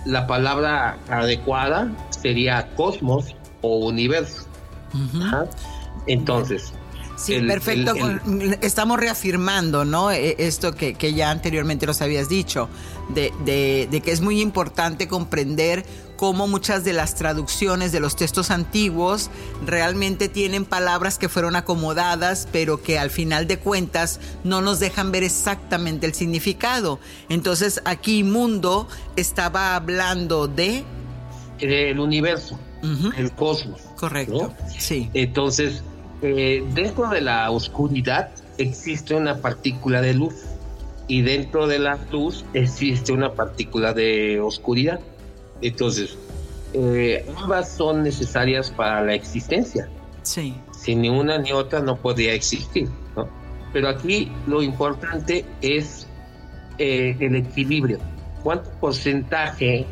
[0.05, 4.47] la palabra adecuada sería cosmos o universo.
[6.07, 6.73] Entonces,
[7.17, 7.95] Sí, perfecto.
[8.61, 10.11] Estamos reafirmando, ¿no?
[10.11, 12.69] E, esto que, que, ya anteriormente nos habías dicho,
[13.09, 15.85] de, de, de, que es muy importante comprender
[16.17, 19.31] cómo muchas de las traducciones de los textos antiguos
[19.65, 25.13] realmente tienen palabras que fueron acomodadas, pero que al final de cuentas no nos dejan
[25.13, 26.99] ver exactamente el significado.
[27.29, 30.85] Entonces aquí mundo estaba hablando de...
[31.59, 32.59] El universo,
[33.17, 33.81] el cosmos.
[33.97, 34.55] Correcto.
[34.79, 35.11] Sí.
[35.15, 35.83] Entonces
[36.23, 40.35] eh, dentro de la oscuridad existe una partícula de luz
[41.09, 45.01] y dentro de la luz existe una partícula de oscuridad.
[45.61, 46.17] Entonces,
[46.73, 49.89] eh, ambas son necesarias para la existencia.
[50.23, 50.55] Sí.
[50.73, 52.89] Sin ni una ni otra no podría existir.
[53.73, 56.07] Pero aquí lo importante es
[56.79, 57.99] eh, el equilibrio.
[58.43, 59.87] ¿Cuánto porcentaje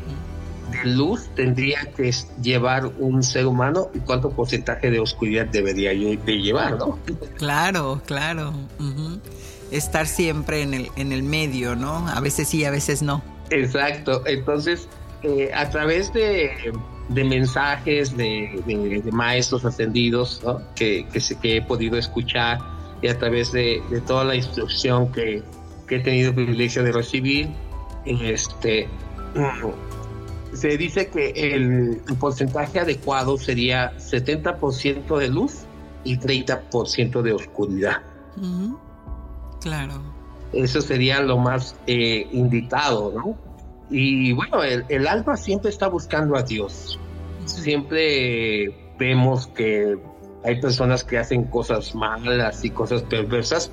[0.71, 6.41] de luz tendría que llevar un ser humano y cuánto porcentaje de oscuridad debería de
[6.41, 6.99] llevar, ¿no?
[7.37, 8.53] Claro, claro.
[9.71, 12.07] Estar siempre en el, en el medio, ¿no?
[12.07, 13.23] A veces sí, a veces no.
[13.49, 14.23] Exacto.
[14.25, 14.87] Entonces,
[15.23, 16.73] eh, a través de,
[17.09, 20.41] mensajes de, maestros ascendidos
[20.75, 21.07] que,
[21.41, 22.59] que, he podido escuchar
[23.01, 25.43] y a través de, toda la instrucción que,
[25.87, 27.49] que he tenido el privilegio de recibir,
[28.05, 28.87] este
[30.55, 35.65] se dice que el, porcentaje adecuado sería 70% de luz
[36.03, 38.01] y 30% de oscuridad.
[39.61, 40.01] Claro.
[40.53, 43.37] Eso sería lo más eh, indicado, ¿no?
[43.89, 46.99] Y bueno, el, alma siempre está buscando a Dios.
[47.45, 49.97] Siempre vemos que
[50.43, 53.71] hay personas que hacen cosas malas y cosas perversas,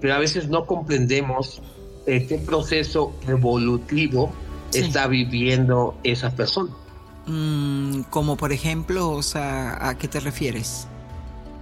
[0.00, 1.62] pero a veces no comprendemos
[2.06, 4.32] este proceso evolutivo
[4.74, 6.70] está viviendo esa persona.
[7.26, 10.86] Mm, como por ejemplo, o sea, ¿a qué te refieres?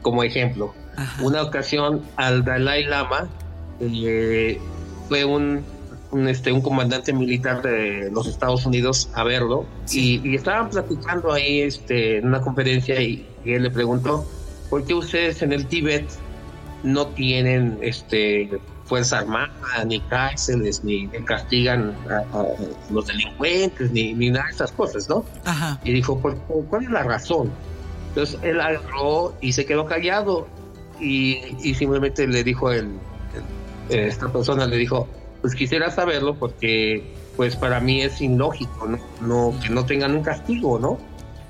[0.03, 0.75] Como ejemplo,
[1.21, 3.29] una ocasión al Dalai Lama
[3.81, 4.59] eh,
[5.09, 5.65] fue un,
[6.27, 12.19] este, un comandante militar de los Estados Unidos a verlo y, estaban platicando ahí este,
[12.19, 14.27] en una conferencia y, y, él le preguntó,
[14.69, 16.07] ¿por qué ustedes en el Tíbet
[16.83, 18.61] no tienen este,
[18.93, 19.51] fuerza armada,
[19.87, 22.45] ni cárceles, ni, castigan a,
[22.91, 25.25] los delincuentes, ni, ni, nada de esas cosas, ¿no?
[25.47, 25.81] Ajá.
[25.83, 26.21] Y dijo,
[26.69, 27.51] ¿cuál es la razón?
[28.09, 30.47] Entonces él agarró y se quedó callado
[31.01, 32.91] y, y simplemente le dijo el,
[33.89, 35.09] esta persona le dijo,
[35.41, 38.99] pues quisiera saberlo porque pues para mí es ilógico, ¿no?
[39.23, 40.99] no que no tengan un castigo, ¿no?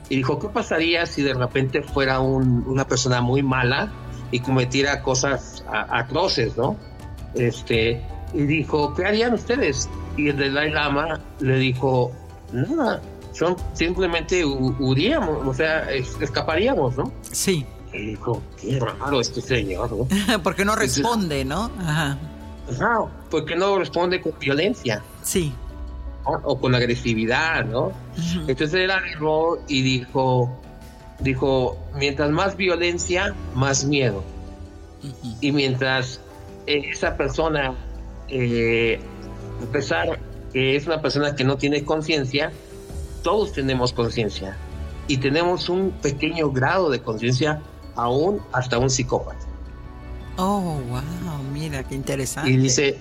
[0.08, 3.90] Y dijo, ¿qué pasaría si de repente fuera un, una persona muy mala
[4.30, 6.76] y cometiera cosas atroces, ¿no?
[7.34, 8.02] Este,
[8.34, 9.88] y dijo, ¿qué harían ustedes?
[10.16, 12.12] Y el Dalai Lama le dijo,
[12.52, 13.00] nada,
[13.32, 17.12] son, simplemente huiríamos, o sea, escaparíamos, ¿no?
[17.22, 17.66] Sí.
[17.92, 20.06] Y dijo, qué raro este señor, ¿no?
[20.42, 21.70] porque no responde, ¿no?
[21.78, 22.18] Ajá.
[22.78, 25.02] No, porque no responde con violencia.
[25.22, 25.52] Sí.
[26.24, 27.92] O con agresividad, ¿no?
[28.46, 30.48] Entonces él agarró y dijo,
[31.18, 34.22] dijo, mientras más violencia, más miedo.
[35.40, 36.20] Y mientras
[36.66, 37.74] esa persona
[38.28, 39.00] eh,
[39.60, 40.18] empezar
[40.52, 42.52] que es una persona que no tiene conciencia,
[43.22, 44.56] todos tenemos conciencia
[45.08, 47.60] y tenemos un pequeño grado de conciencia
[47.96, 49.46] aún hasta un psicópata.
[50.36, 52.50] Oh, wow, mira, qué interesante.
[52.50, 52.98] Y dice,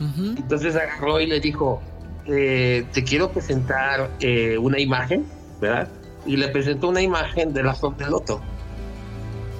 [0.00, 1.80] entonces agarró y le dijo,
[2.26, 5.24] eh, te quiero presentar eh, una imagen,
[5.60, 5.88] ¿verdad?
[6.26, 8.40] Y le presentó una imagen de la flor de loto.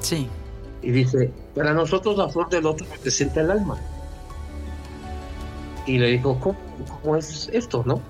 [0.00, 0.28] Sí.
[0.82, 3.78] Y dice, para nosotros la flor de loto representa el alma.
[5.86, 8.00] Y le dijo, ¿cómo, es esto, no?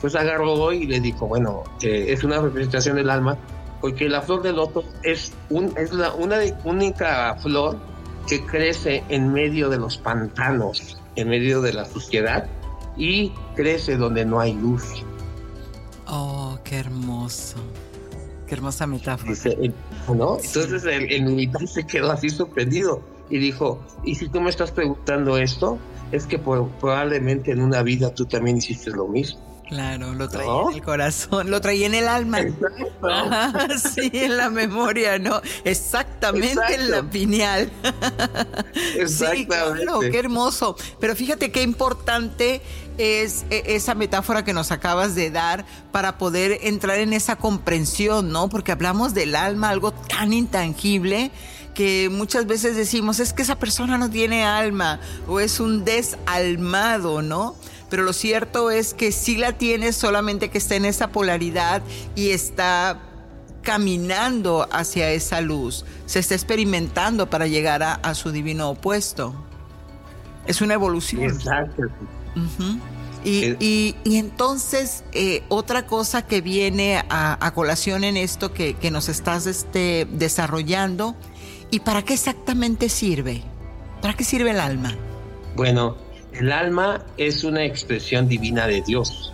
[0.00, 3.38] Pues agarró y le dijo, bueno, es una representación del alma,
[3.80, 7.78] porque la flor de loto es, un, es la, una única flor
[8.28, 12.46] que crece en medio de los pantanos, en medio de la suciedad,
[12.96, 15.04] y crece donde no hay luz.
[16.06, 17.56] Oh, qué hermoso.
[18.46, 19.32] Qué hermosa metáfora.
[20.08, 20.38] ¿No?
[20.42, 24.70] Entonces el, el militar se quedó así sorprendido y dijo, ¿y si tú me estás
[24.70, 25.78] preguntando esto?
[26.10, 29.40] Es que probablemente en una vida tú también hiciste lo mismo.
[29.72, 32.40] Claro, lo traía en el corazón, lo traía en el alma.
[33.94, 35.40] sí, en la memoria, ¿no?
[35.64, 37.72] Exactamente en la pineal.
[38.98, 39.86] Exactamente.
[40.02, 40.76] Sí, qué hermoso.
[41.00, 42.60] Pero fíjate qué importante
[42.98, 48.30] es e, esa metáfora que nos acabas de dar para poder entrar en esa comprensión,
[48.30, 48.48] ¿no?
[48.48, 51.30] Porque hablamos del alma, algo tan intangible
[51.74, 57.22] que muchas veces decimos, es que esa persona no tiene alma o es un desalmado,
[57.22, 57.56] ¿no?
[57.92, 61.82] pero lo cierto es que sí la tiene, solamente que está en esa polaridad
[62.14, 62.98] y está
[63.60, 69.34] caminando hacia esa luz, se está experimentando para llegar a, su divino opuesto.
[70.46, 71.24] Es una evolución.
[71.24, 71.82] Exacto.
[73.24, 80.06] Y, entonces, eh, otra cosa que viene a, colación en esto que, nos estás este,
[80.10, 81.14] desarrollando,
[81.70, 83.42] ¿y para qué exactamente sirve?
[84.00, 84.94] ¿Para qué sirve el alma?
[85.54, 85.96] Bueno,
[86.32, 89.32] el alma es una expresión divina de Dios.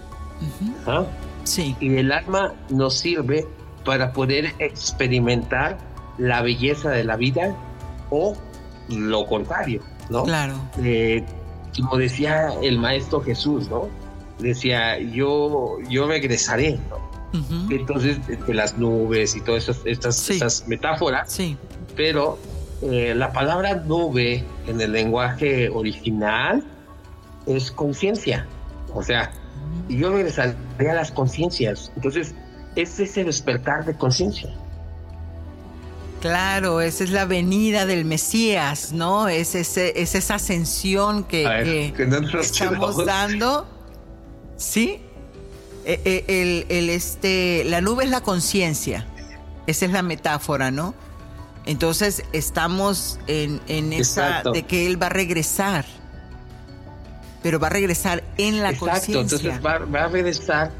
[0.86, 1.04] ¿Ah?
[1.44, 1.74] Sí.
[1.80, 3.46] Y el alma nos sirve
[3.84, 5.78] para poder experimentar
[6.18, 7.56] la belleza de la vida
[8.10, 8.36] o
[8.88, 10.24] lo contrario, ¿no?
[10.24, 10.54] Claro.
[10.82, 11.24] Eh,
[11.76, 13.88] como decía el maestro Jesús, ¿no?
[14.38, 17.08] Decía, yo, yo regresaré, ¿no?
[17.70, 21.30] Entonces, de las nubes y todas estas, estas metáforas.
[21.30, 21.56] Sí.
[21.94, 22.38] Pero
[22.82, 26.64] eh, la palabra nube en el lenguaje original
[27.46, 28.46] es conciencia.
[28.94, 29.30] O sea,
[29.88, 31.92] yo regresaría a las conciencias.
[31.96, 32.34] Entonces,
[32.76, 34.50] es ese despertar de conciencia.
[36.20, 39.28] Claro, esa es la venida del Mesías, ¿no?
[39.28, 41.92] Es, ese, es esa ascensión que,
[42.40, 43.66] estamos dando.
[44.56, 45.00] ¿Sí?
[45.84, 49.06] E, e, el, este, la nube es la conciencia.
[49.66, 50.94] Esa es la metáfora, ¿no?
[51.66, 55.84] Entonces estamos en, en esa de que Él va a regresar
[57.42, 59.20] pero va a regresar en la conciencia.
[59.20, 60.70] Exacto, entonces va, a regresar,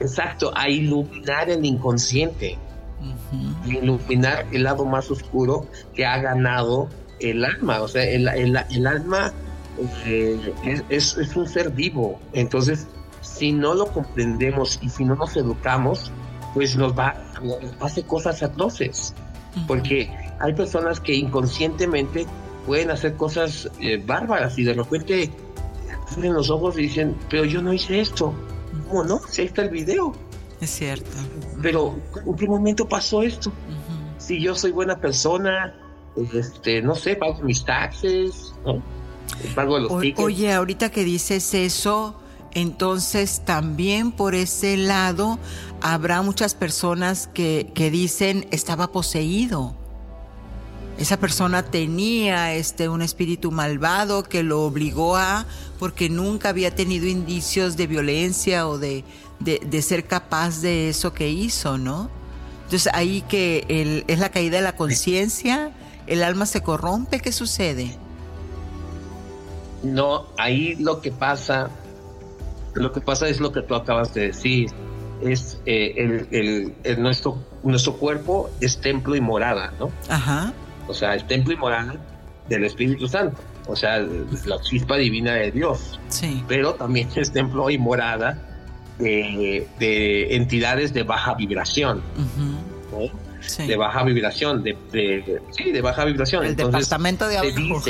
[0.00, 2.58] exacto, a iluminar el inconsciente,
[3.66, 6.88] iluminar el lado más oscuro que ha ganado
[7.20, 8.26] el alma, o sea, el,
[8.86, 9.32] alma
[10.06, 10.52] eh,
[10.88, 12.86] es, un ser vivo, entonces
[13.20, 16.12] si no lo comprendemos y si no nos educamos,
[16.54, 17.14] pues nos va,
[17.80, 19.14] hace cosas atroces,
[19.66, 22.26] porque hay personas que inconscientemente
[22.66, 25.30] pueden hacer cosas eh, bárbaras y de repente
[26.12, 28.34] abren los ojos y dicen, pero yo no hice esto.
[28.88, 29.20] ¿Cómo no?
[29.28, 30.12] Si ahí está el video.
[30.60, 31.16] Es cierto.
[31.62, 33.52] Pero ¿en qué momento pasó esto?
[34.18, 35.74] Si yo soy buena persona,
[36.32, 38.82] este, no sé, pago mis taxes, ¿no?
[39.54, 40.24] Pago los tickets.
[40.24, 42.20] Oye, ahorita que dices eso,
[42.52, 45.38] entonces también por ese lado
[45.80, 49.74] habrá muchas personas que, que dicen estaba poseído
[50.98, 55.46] esa persona tenía este un espíritu malvado que lo obligó a
[55.78, 59.04] porque nunca había tenido indicios de violencia o de,
[59.40, 62.10] de, ser capaz de eso que hizo, ¿no?
[62.64, 65.70] Entonces ahí que el, es la caída de la conciencia,
[66.06, 67.96] el alma se corrompe, ¿qué sucede?
[69.82, 71.70] No, ahí lo que pasa,
[72.74, 74.70] lo que pasa es lo que tú acabas de decir,
[75.22, 79.90] es eh, el, el, nuestro, nuestro cuerpo es templo y morada, ¿no?
[80.08, 80.52] Ajá
[80.88, 81.94] o sea, es templo y morada
[82.48, 83.36] del Espíritu Santo,
[83.66, 86.00] o sea, la chispa divina de Dios.
[86.08, 86.42] Sí.
[86.48, 88.47] Pero también es templo y morada
[88.98, 92.02] de, entidades de baja vibración.
[93.58, 94.76] De baja vibración, de,
[95.50, 96.44] sí, de baja vibración.
[96.44, 97.82] El departamento de abajo.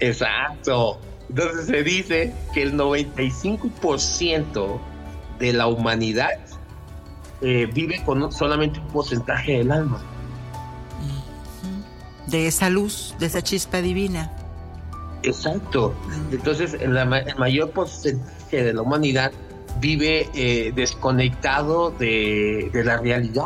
[0.00, 1.00] exacto.
[1.28, 4.80] Entonces se dice que el 95%
[5.38, 6.38] de la humanidad
[7.40, 10.02] eh, vive con solamente un porcentaje del alma
[12.26, 14.32] de esa luz, de esa chispa divina.
[15.22, 15.94] Exacto.
[16.30, 16.92] Entonces, el,
[17.38, 19.32] mayor porcentaje de la humanidad
[19.80, 23.44] vive eh, desconectado de, la realidad.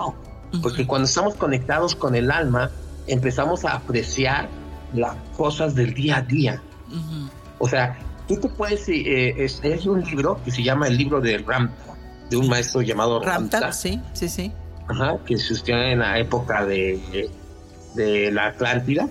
[0.62, 2.70] Porque cuando estamos conectados con el alma,
[3.06, 4.48] empezamos a apreciar
[4.94, 6.62] las cosas del día a día.
[7.58, 11.38] O sea, tú te puedes, eh, es, un libro que se llama el libro de
[11.38, 11.94] Ramta,
[12.30, 13.72] de un maestro llamado Ramta.
[13.72, 14.52] sí, sí, sí.
[14.88, 17.28] Ajá, que existió en la época de,
[17.94, 19.06] de la Atlántida,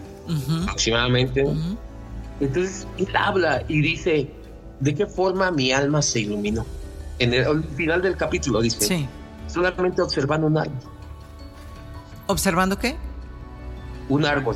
[0.64, 1.45] aproximadamente.
[2.39, 4.30] Entonces, él habla y dice,
[4.80, 6.65] ¿de qué forma mi alma se iluminó?
[7.19, 9.07] En el, final del capítulo dice, sí.
[9.47, 10.78] solamente observando un árbol.
[12.28, 12.95] ¿Observando qué?
[14.09, 14.55] Un árbol.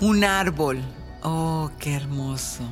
[0.00, 0.80] Un árbol.
[1.22, 2.62] Oh, qué hermoso.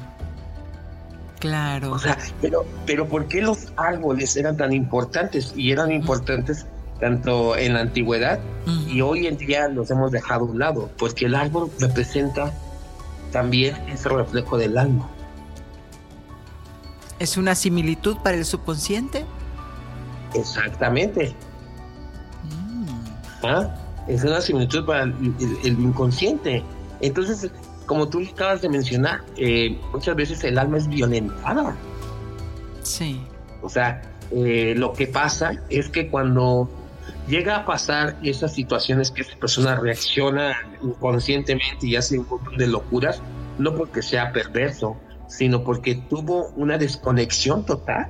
[1.39, 1.93] Claro.
[1.93, 5.53] O sea, pero, pero ¿por qué los árboles eran tan importantes?
[5.57, 6.67] Y eran importantes
[7.01, 8.39] tanto en la antigüedad
[8.87, 12.53] y hoy en día los hemos dejado a un lado, porque el árbol representa
[13.33, 15.09] también ese reflejo del alma.
[17.21, 19.27] ¿Es una similitud para el subconsciente?
[20.35, 21.35] Exactamente.
[22.45, 23.45] Mm.
[23.45, 23.77] ¿Ah?
[24.09, 25.15] Es una similitud para el,
[25.65, 26.65] inconsciente.
[27.03, 27.51] Entonces,
[27.85, 31.77] como tú acabas de mencionar, eh, muchas veces el alma es violentada.
[32.83, 33.21] Sí.
[33.61, 34.01] O sea,
[34.31, 36.71] eh, lo que pasa es que cuando
[37.29, 42.67] llega a pasar esas situaciones que esa persona reacciona inconscientemente y hace un montón de
[42.67, 43.21] locuras,
[43.59, 44.97] no porque sea perverso,
[45.31, 48.09] sino porque tuvo una desconexión total.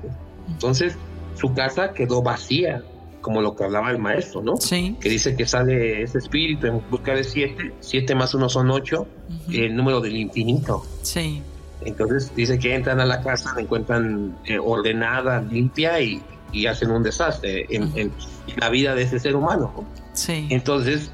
[0.48, 0.96] Entonces,
[1.36, 2.82] su casa quedó vacía,
[3.20, 4.56] como lo que hablaba el maestro, ¿no?
[4.56, 4.96] Sí.
[5.00, 9.06] Que dice que sale ese espíritu en busca de siete, siete más uno son ocho,
[9.52, 10.84] el número del infinito.
[11.02, 11.42] Sí.
[11.82, 16.90] Entonces dice que entran a la casa, la encuentran eh, ordenada, limpia y, y, hacen
[16.90, 18.12] un desastre en,
[18.56, 19.84] la vida de ese ser humano.
[20.14, 20.46] Sí.
[20.50, 21.10] Entonces,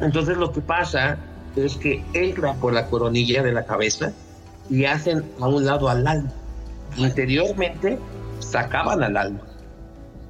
[0.00, 1.18] entonces lo que pasa
[1.56, 4.12] es que entra por la coronilla de la cabeza
[4.70, 6.32] y hacen a un lado al alma.
[6.96, 7.98] Interiormente
[8.40, 9.40] sacaban al alma.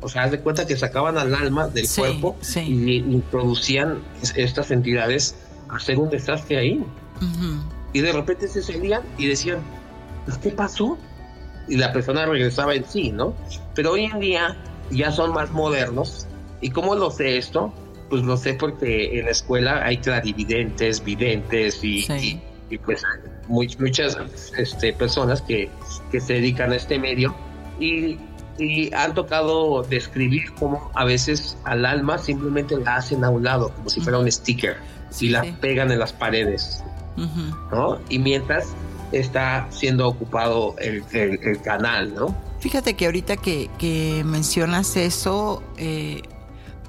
[0.01, 3.99] O sea, haz de cuenta que sacaban al alma del cuerpo y introducían
[4.34, 5.37] estas entidades
[5.68, 6.84] a hacer un desastre ahí.
[7.93, 9.61] Y de repente se salían y decían,
[10.26, 10.99] pues, ¿qué pasó?
[11.68, 13.34] Y la persona regresaba en sí, ¿no?
[13.74, 14.57] Pero hoy en día
[14.91, 16.26] ya son más modernos.
[16.61, 17.72] ¿Y cómo lo sé esto?
[18.11, 22.07] Pues lo sé porque en la escuela hay clarividentes, videntes y,
[22.70, 23.03] y, pues
[23.49, 24.16] muchas
[24.57, 25.70] este, personas que,
[26.11, 27.34] que se dedican a este medio
[27.78, 28.18] y,
[28.59, 33.70] y, han tocado describir cómo a veces al alma simplemente la hacen a un lado,
[33.74, 34.76] como si fuera un sticker,
[35.20, 36.82] y la pegan en las paredes,
[37.70, 37.99] ¿no?
[38.09, 38.74] Y mientras
[39.12, 42.34] está siendo ocupado el, el, canal, ¿no?
[42.61, 46.22] Fíjate que ahorita que, que mencionas eso, eh,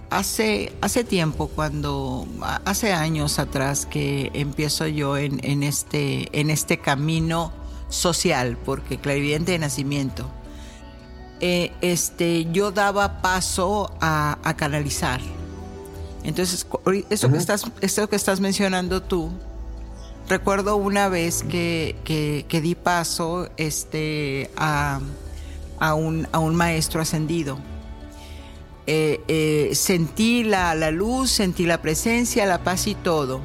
[0.09, 2.25] Hace, hace tiempo, cuando,
[2.63, 7.51] hace años atrás que empiezo yo en, en, este, en este camino
[7.89, 10.29] social, porque clarividente de nacimiento,
[11.41, 15.19] eh, este, yo daba paso a, a canalizar.
[16.23, 16.65] Entonces,
[17.09, 19.29] eso, que estás, esto que estás mencionando tú,
[20.29, 25.01] recuerdo una vez que, que, que di paso este, a,
[25.79, 27.57] a, un, a un maestro ascendido
[28.87, 33.41] eh, eh, sentí la, la luz, sentí la presencia, la paz y todo.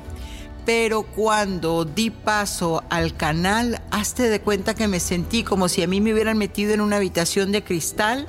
[0.64, 5.88] Pero cuando di paso al canal, hazte de cuenta que me sentí como si a
[5.88, 8.28] mí me hubieran metido en una habitación de cristal.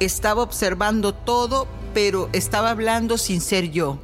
[0.00, 3.98] Estaba observando todo, pero estaba hablando sin ser yo,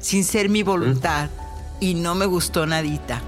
[0.00, 1.28] sin ser mi voluntad.
[1.78, 3.20] Y no me gustó nadita.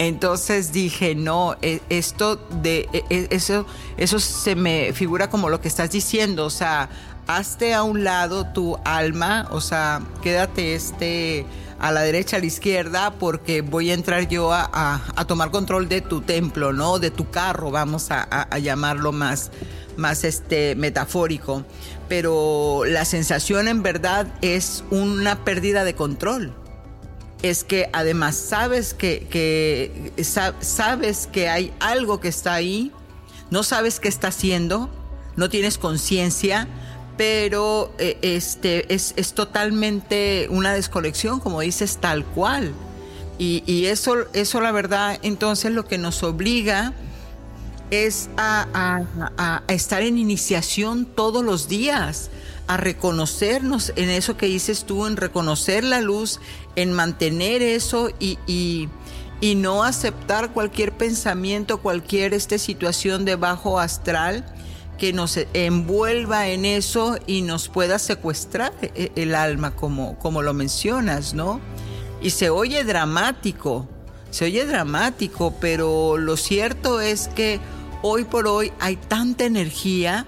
[0.00, 3.66] Entonces dije, no, e, esto de e, e, eso,
[3.98, 6.46] eso se me figura como lo que estás diciendo.
[6.46, 6.88] O sea,
[7.26, 11.44] hazte a un lado tu alma, o sea, quédate este
[11.78, 16.00] a la derecha, a la izquierda, porque voy a entrar yo a, tomar control de
[16.00, 16.98] tu templo, ¿no?
[16.98, 19.50] De tu carro, vamos a, llamarlo más,
[19.98, 21.62] más este, metafórico.
[22.08, 26.54] Pero la sensación en verdad es una pérdida de control.
[27.42, 30.12] Es que además sabes que, que
[30.60, 32.92] sabes que hay algo que está ahí,
[33.50, 34.90] no sabes qué está haciendo,
[35.36, 36.68] no tienes conciencia,
[37.20, 42.72] pero eh, este, es, totalmente una desconexión, como dices, tal cual.
[43.38, 46.94] Y, eso, eso, la verdad, entonces lo que nos obliga
[47.90, 52.30] es a, estar en iniciación todos los días,
[52.66, 56.40] a reconocernos en eso que dices tú, en reconocer la luz,
[56.76, 58.38] en mantener eso y,
[59.40, 64.44] y no aceptar cualquier pensamiento, cualquier este, situación de bajo astral
[64.98, 70.52] que nos envuelva en eso y nos pueda secuestrar e-, el alma, como, como lo
[70.52, 71.58] mencionas, ¿no?
[72.20, 73.88] Y se oye dramático,
[74.30, 77.60] se oye dramático, pero lo cierto es que
[78.02, 80.26] hoy por hoy hay tanta energía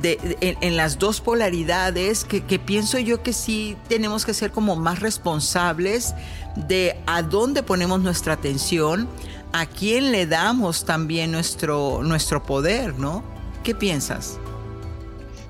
[0.00, 5.00] de, en, las dos polaridades que, pienso yo que sí tenemos que ser como más
[5.00, 6.14] responsables
[6.54, 9.08] de a dónde ponemos nuestra atención,
[9.52, 13.24] a quién le damos también nuestro, nuestro poder, ¿no?
[13.64, 14.38] ¿Qué piensas?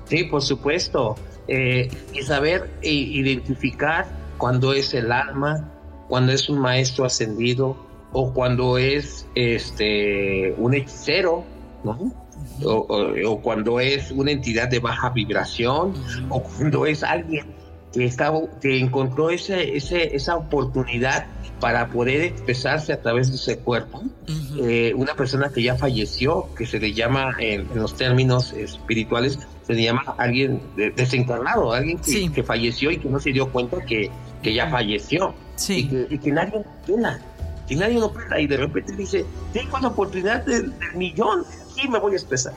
[0.05, 1.15] Sí, por supuesto.
[1.47, 5.67] Eh, y saber e identificar cuando es el alma,
[6.07, 7.75] cuando es un maestro ascendido
[8.11, 11.43] o cuando es este un hechicero,
[11.83, 12.18] ¿no?
[12.63, 15.93] O, cuando es una entidad de baja vibración,
[16.29, 17.45] o cuando es alguien
[17.93, 21.27] que, estaba, que encontró ese, ese, esa oportunidad
[21.59, 24.01] para poder expresarse a través de ese cuerpo.
[24.61, 29.73] Eh, una persona que ya falleció, que se le llama en, los términos espirituales, se
[29.73, 30.61] le llama alguien
[30.95, 34.09] desencarnado, alguien que, falleció y que no se dio cuenta que,
[34.41, 35.33] que ya falleció.
[35.67, 37.19] Y, que, nadie lo pela,
[37.67, 38.39] que nadie lo pela.
[38.39, 41.43] Y de repente dice, tengo la oportunidad del, millón,
[41.83, 42.53] y me voy a expresar.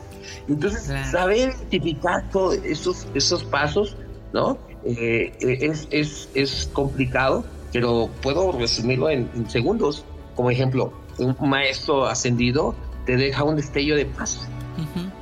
[0.49, 3.97] Entonces, saber identificar todos esos, esos pasos,
[4.33, 4.59] ¿no?
[4.85, 10.05] Eh, es, es, es complicado pero puedo resumirlo en, segundos.
[10.37, 12.75] Como ejemplo, un maestro ascendido
[13.07, 14.47] te deja un destello de paz,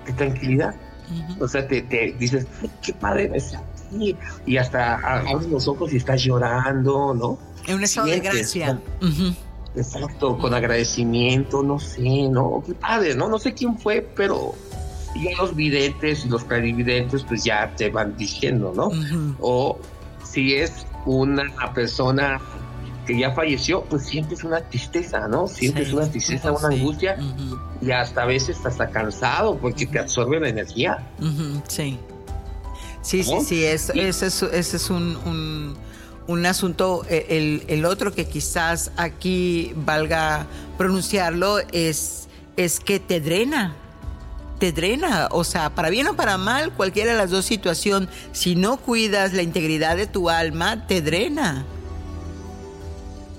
[0.07, 0.75] de tranquilidad.
[1.41, 1.83] O sea, te,
[2.19, 2.47] dices,
[2.83, 3.57] qué padre es
[4.47, 7.39] Y hasta abres los ojos y estás llorando, ¿no?
[7.67, 8.79] En un estado de gracia.
[9.75, 12.63] Exacto, con agradecimiento, no sé, ¿no?
[12.67, 13.29] Qué padre, ¿no?
[13.29, 14.55] No sé quién fue, pero
[15.17, 18.91] ya los videntes y los clarividentes pues ya te van diciendo, ¿no?
[19.41, 19.79] O
[20.25, 21.45] si es una
[21.75, 22.41] persona
[23.07, 25.49] que ya falleció, pues sientes una tristeza, ¿no?
[25.49, 27.17] Sientes una tristeza, una angustia
[27.81, 30.99] y hasta a veces hasta cansado porque te absorbe la energía.
[31.69, 31.99] Sí.
[33.03, 35.75] Sí, sí, sí, ese es, un, un,
[36.47, 37.05] asunto.
[37.09, 40.47] E, el, el, otro que quizás aquí valga
[40.79, 43.75] pronunciarlo es, es que te drena,
[44.59, 48.55] te drena, o sea, para bien o para mal, cualquiera de las dos situaciones, si
[48.57, 51.65] no cuidas la integridad de tu alma, te drena.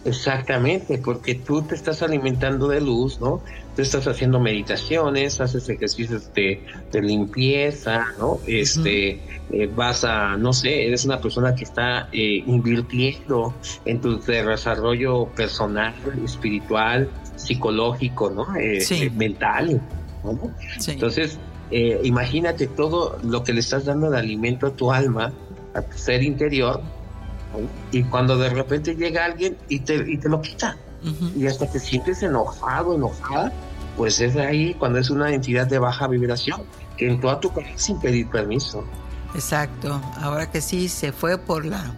[0.03, 3.41] Exactamente, porque tú te estás alimentando de luz, ¿no?
[3.75, 6.61] Tú estás haciendo meditaciones, haces ejercicios de,
[6.93, 8.39] limpieza, ¿no?
[8.45, 13.53] Este, eh, vas a, no sé, eres una persona que está eh, invirtiendo
[13.85, 15.93] en tu desarrollo personal,
[16.23, 18.55] espiritual, psicológico, ¿no?
[18.57, 19.81] Eh, mental.
[20.87, 21.39] Entonces,
[21.71, 25.33] eh, imagínate todo lo que le estás dando de alimento a tu alma,
[25.73, 26.81] a tu ser interior,
[27.91, 30.77] y cuando de repente llega alguien y te, y te lo quita,
[31.35, 33.51] y hasta te sientes enojado, enojada,
[33.97, 36.61] pues es ahí cuando es una entidad de baja vibración
[36.97, 38.83] que entró a tu casa sin pedir permiso.
[39.33, 41.95] Exacto, ahora que sí, se fue por la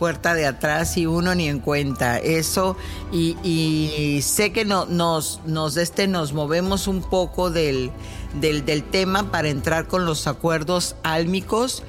[0.00, 2.18] puerta de atrás y uno ni en cuenta.
[2.18, 2.76] Eso,
[3.12, 7.92] y, sé que no, nos, nos, este, nos movemos un poco del,
[8.40, 11.82] del, tema para entrar con los acuerdos álmicos.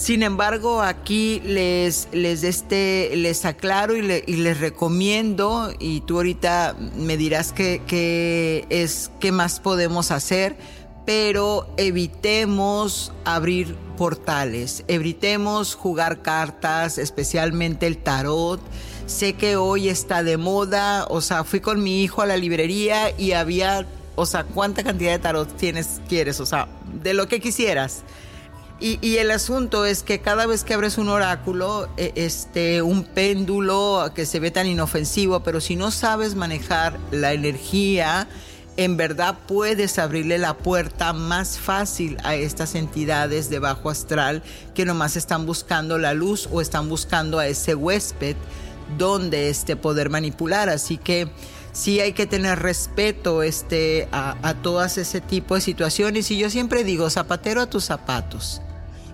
[0.00, 7.18] Sin embargo, aquí les, les, este, les aclaro y, les recomiendo, y tú ahorita me
[7.18, 10.56] dirás qué, es, qué más podemos hacer
[11.04, 18.60] pero evitemos abrir portales, evitemos jugar cartas, especialmente el tarot.
[19.06, 23.10] Sé que hoy está de moda, o sea, fui con mi hijo a la librería
[23.18, 26.38] y había, o sea, ¿cuánta cantidad de tarot tienes, quieres?
[26.40, 26.68] O sea,
[27.02, 28.04] de lo que quisieras.
[28.82, 34.10] Y, el asunto es que cada vez que abres un oráculo, e, este, un péndulo
[34.14, 38.26] que se ve tan inofensivo, pero si no sabes manejar la energía,
[38.78, 44.42] en verdad puedes abrirle la puerta más fácil a estas entidades de bajo astral
[44.74, 48.36] que nomás están buscando la luz o están buscando a ese huésped
[48.96, 50.70] donde este poder manipular.
[50.70, 51.28] Así que
[51.72, 56.30] sí hay que tener respeto este, a, a todas ese tipo de situaciones.
[56.30, 58.62] Y yo siempre digo, zapatero a tus zapatos.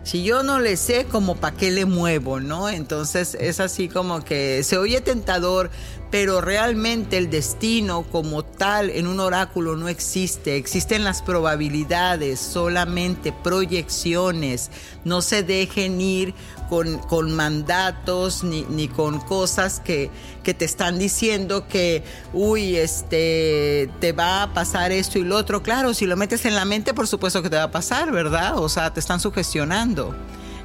[0.06, 2.68] Si yo no le sé, como para qué le muevo, ¿no?
[2.68, 5.68] Entonces es así como que se oye tentador,
[6.12, 10.58] pero realmente el destino como tal en un oráculo no existe.
[10.58, 14.70] Existen las probabilidades, solamente proyecciones.
[15.04, 16.34] No se dejen ir
[16.68, 20.10] con, con mandatos ni, ni, con cosas que,
[20.42, 22.02] que, te están diciendo que,
[22.32, 25.62] uy, este, te va a pasar esto y lo otro.
[25.62, 28.58] Claro, si lo metes en la mente, por supuesto que te va a pasar, ¿verdad?
[28.58, 30.14] O sea, te están sugestionando.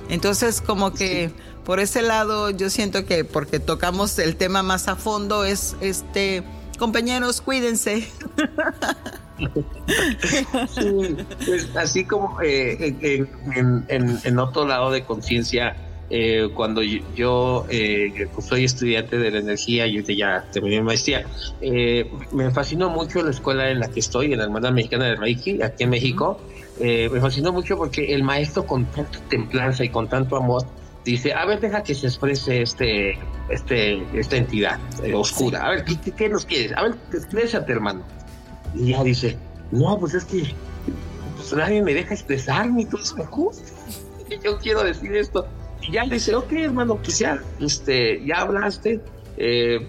[0.09, 1.31] Entonces, como que
[1.65, 6.43] por ese lado yo siento que porque tocamos el tema más a fondo es este
[6.77, 8.07] compañeros cuídense
[10.75, 15.75] sí, pues así como eh, en, en, otro lado de conciencia
[16.13, 21.25] eh, cuando yo, eh, soy estudiante de la energía, yo ya terminé mi maestría,
[21.61, 25.15] eh, me fascinó mucho la escuela en la que estoy, en la Hermandad Mexicana de
[25.15, 26.37] Reiki, aquí en México.
[26.81, 30.65] me fascinó mucho porque el maestro con tanta templanza y con tanto amor
[31.05, 33.17] dice, a ver, deja que se exprese este,
[33.49, 34.79] este, esta entidad
[35.13, 35.65] oscura.
[35.65, 36.73] A ver, ¿qué, nos quieres?
[36.75, 38.03] A ver, exprésate, hermano.
[38.75, 39.37] Y ya dice,
[39.71, 40.53] no, pues es que
[41.37, 43.71] pues, nadie me deja expresarme, entonces me gusta.
[44.43, 45.47] Yo quiero decir esto.
[45.81, 49.01] Y ya le dice, ok, hermano, pues ya, este, ya hablaste,
[49.37, 49.87] eh,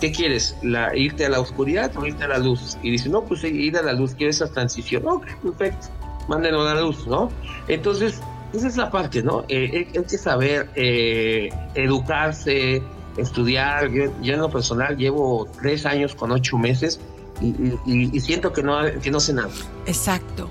[0.00, 0.56] ¿qué quieres?
[0.62, 2.76] La, ¿Irte a la oscuridad o irte a la luz?
[2.82, 5.06] Y dice, no, pues ir a la luz, quiero esa transición.
[5.06, 5.88] Ok, perfecto,
[6.28, 7.30] mándenlo a la luz, ¿no?
[7.68, 8.20] Entonces,
[8.52, 9.44] esa es la parte, ¿no?
[9.48, 12.82] Eh, hay que saber eh, educarse,
[13.16, 13.90] estudiar.
[13.90, 17.00] Yo, en lo personal llevo tres años con ocho meses
[17.40, 19.50] y, siento que no, que no sé nada.
[19.86, 20.50] Exacto,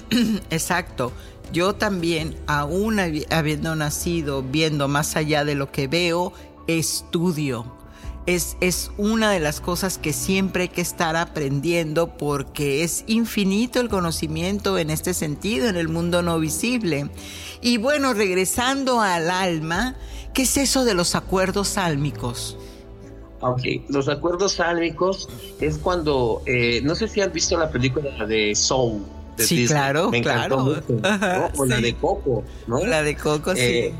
[0.50, 1.12] exacto.
[1.52, 2.98] Yo también, aún
[3.30, 6.32] habiendo nacido, viendo más allá de lo que veo,
[6.66, 7.66] estudio.
[8.24, 13.80] Es, es, una de las cosas que siempre hay que estar aprendiendo porque es infinito
[13.80, 17.10] el conocimiento en este sentido, en el mundo no visible.
[17.60, 19.96] Y bueno, regresando al alma,
[20.34, 22.56] ¿qué es eso de los acuerdos sálmicos?
[23.40, 25.28] Ok, los acuerdos sálmicos
[25.60, 29.02] es cuando, eh, no sé si han visto la película de Soul
[29.38, 30.82] sí, claro, claro.
[31.56, 32.84] O la de Coco, ¿no?
[32.84, 33.60] La de Coco, sí.
[33.60, 33.94] Eh,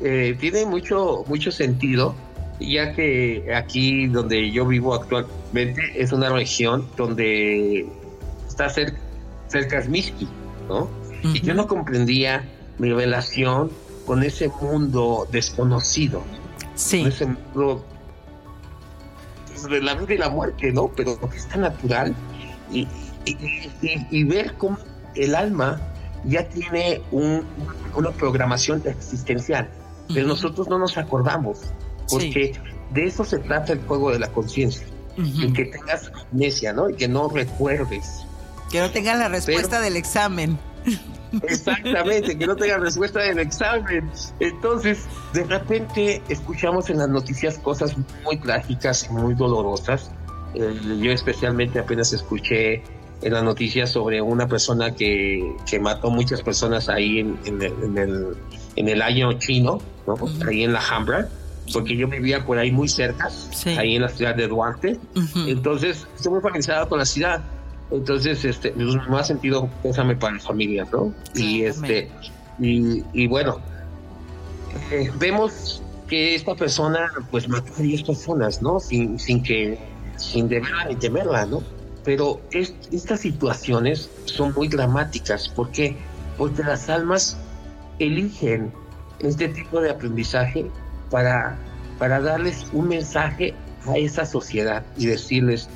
[0.00, 2.14] eh, tiene mucho, mucho sentido,
[2.60, 7.86] ya que aquí donde yo vivo actualmente es una región donde
[8.46, 8.98] está cerca,
[9.48, 10.28] cerca de Miski,
[10.68, 10.88] ¿no?
[11.34, 13.70] Y yo no comprendía mi relación
[14.06, 16.22] con ese mundo desconocido.
[16.74, 17.04] Sí.
[17.04, 17.84] ese mundo
[19.48, 20.88] pues, de la vida y la muerte, ¿no?
[20.96, 22.14] Pero que es tan natural.
[22.72, 22.86] Y,
[24.10, 24.78] y, ver cómo
[25.14, 25.80] el alma
[26.24, 29.68] ya tiene una programación existencial,
[30.12, 31.60] pero nosotros no nos acordamos,
[32.08, 32.52] porque
[32.92, 36.88] de eso se trata el juego de la conciencia, y que tengas amnesia, ¿no?
[36.90, 38.24] Y que no recuerdes.
[38.70, 40.58] Que no tengas la respuesta del examen.
[41.42, 44.10] Exactamente, que no tengas respuesta del examen.
[44.40, 50.10] Entonces, de repente escuchamos en las noticias cosas muy trágicas y muy dolorosas.
[50.54, 52.82] Eh, yo especialmente apenas escuché
[53.22, 58.36] en las noticias sobre una persona que, que mató muchas personas ahí en, en, el,
[58.76, 60.16] en, el, año chino, ¿no?
[60.46, 61.28] ahí en la Hambra,
[61.72, 63.28] porque yo vivía por ahí muy cerca,
[63.76, 64.98] ahí en la ciudad de Duarte.
[65.46, 67.42] Entonces, estoy muy familiarizado con la ciudad.
[67.90, 71.12] Entonces, este, me ha sentido pésame para las familias, ¿no?
[71.34, 72.10] y este,
[72.58, 73.60] y, y bueno,
[74.90, 78.80] eh, vemos que esta persona pues mató a 10 personas, ¿no?
[78.80, 79.78] Sin, sin que,
[80.16, 81.62] sin deberla ni temerla, ¿no?
[82.08, 85.46] Pero estas situaciones son muy dramáticas.
[85.46, 85.94] ¿Por qué?
[86.38, 87.36] Porque las almas
[87.98, 88.72] eligen
[89.18, 90.70] este tipo de aprendizaje
[91.10, 91.58] para,
[91.98, 93.52] para darles un mensaje
[93.86, 95.68] a esa sociedad y decirles,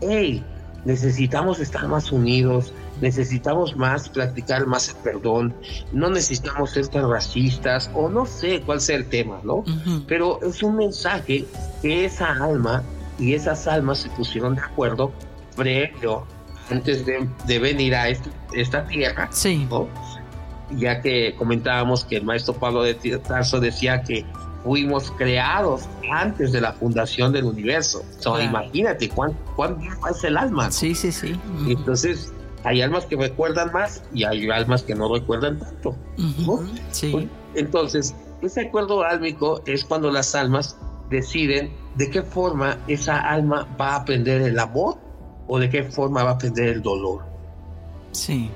[0.00, 0.44] hey,
[0.84, 5.54] necesitamos estar más unidos, necesitamos más practicar más el perdón,
[5.92, 9.62] no necesitamos ser tan racistas o no sé cuál sea el tema, ¿no?
[10.08, 11.44] Pero es un mensaje
[11.80, 12.82] que esa alma
[13.20, 15.12] y esas almas se pusieron de acuerdo
[15.56, 16.24] previo,
[16.70, 19.66] antes de, venir a esta, tierra, sí.
[20.72, 24.24] ya que comentábamos que el maestro Pablo de Tarso decía que
[24.64, 28.04] fuimos creados antes de la fundación del universo.
[28.42, 29.78] Imagínate cuán, cuán
[30.10, 30.70] es el alma.
[30.72, 31.38] Sí, sí, sí.
[31.68, 32.32] Entonces,
[32.64, 35.96] hay almas que recuerdan más y hay almas que no recuerdan tanto.
[36.90, 37.28] Sí.
[37.54, 40.76] Entonces, ese acuerdo álmico es cuando las almas
[41.10, 44.98] deciden de qué forma esa alma va a aprender el amor
[45.46, 47.24] o de qué forma va a aprender el dolor.
[48.12, 48.50] Sí.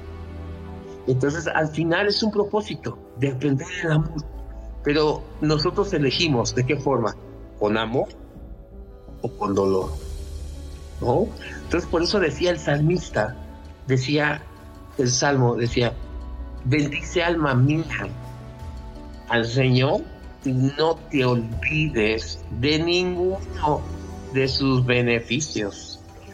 [1.07, 4.25] Entonces, al final es un propósito de aprender el amor.
[4.83, 7.15] Pero nosotros elegimos de qué forma,
[7.59, 8.09] con amor
[9.23, 9.91] o con dolor.
[11.01, 11.27] ¿No?
[11.65, 13.37] Entonces, por eso decía el salmista,
[13.87, 14.43] decía
[14.99, 15.93] el salmo, decía,
[16.65, 18.09] bendice alma mía
[19.29, 20.03] al Señor
[20.45, 23.81] y no te olvides de ninguno
[24.33, 25.90] de sus beneficios.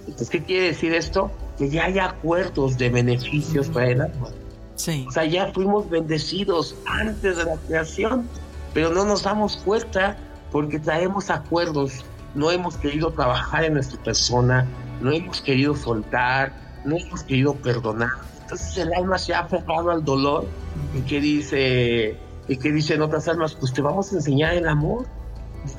[0.07, 1.31] Entonces, ¿qué quiere decir esto?
[1.59, 4.29] Que ya hay acuerdos de beneficios para el alma.
[4.77, 5.05] Sí.
[5.09, 8.29] O sea, ya fuimos bendecidos antes de la creación,
[8.75, 10.17] pero no nos damos cuenta
[10.53, 12.05] porque traemos acuerdos.
[12.35, 14.67] No hemos querido trabajar en nuestra persona,
[15.01, 16.53] no hemos querido soltar,
[16.85, 18.11] no hemos querido perdonar.
[18.43, 20.47] Entonces el alma se ha aferrado al dolor
[20.95, 25.07] y que dice, y que dicen otras almas, pues te vamos a enseñar el amor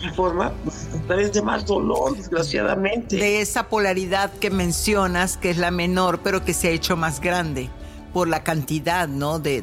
[0.02, 0.52] ¿De forma?
[0.64, 3.16] Pues a través de más dolor, desgraciadamente.
[3.16, 7.22] De esa polaridad que mencionas, que es la menor, pero que se ha hecho más
[7.22, 7.70] grande
[8.14, 9.40] por la cantidad, ¿no?
[9.40, 9.62] De,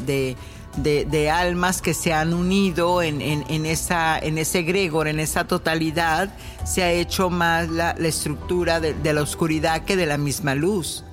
[0.77, 3.21] de, almas que se han unido en,
[3.67, 9.23] esa, en ese egregor, en esa totalidad, se ha hecho más la, estructura de, la
[9.23, 11.05] oscuridad que de la misma luz.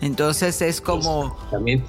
[0.00, 1.36] Entonces es como,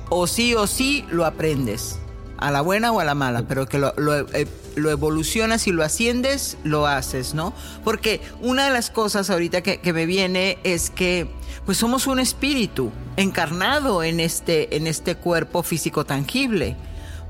[0.10, 2.00] o sí o sí lo aprendes,
[2.38, 3.94] a la buena o a la mala, pero que lo,
[4.34, 7.54] eh, lo, evolucionas y lo asciendes, lo haces, ¿no?
[7.84, 11.28] Porque una de las cosas ahorita que, que me viene es que
[11.66, 16.78] pues somos un espíritu encarnado en este, en este cuerpo físico tangible.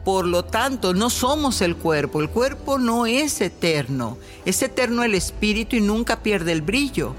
[0.06, 2.22] Por lo tanto, no somos el cuerpo.
[2.22, 4.18] El cuerpo no es eterno.
[4.46, 7.14] Es eterno el espíritu y nunca pierde el brillo.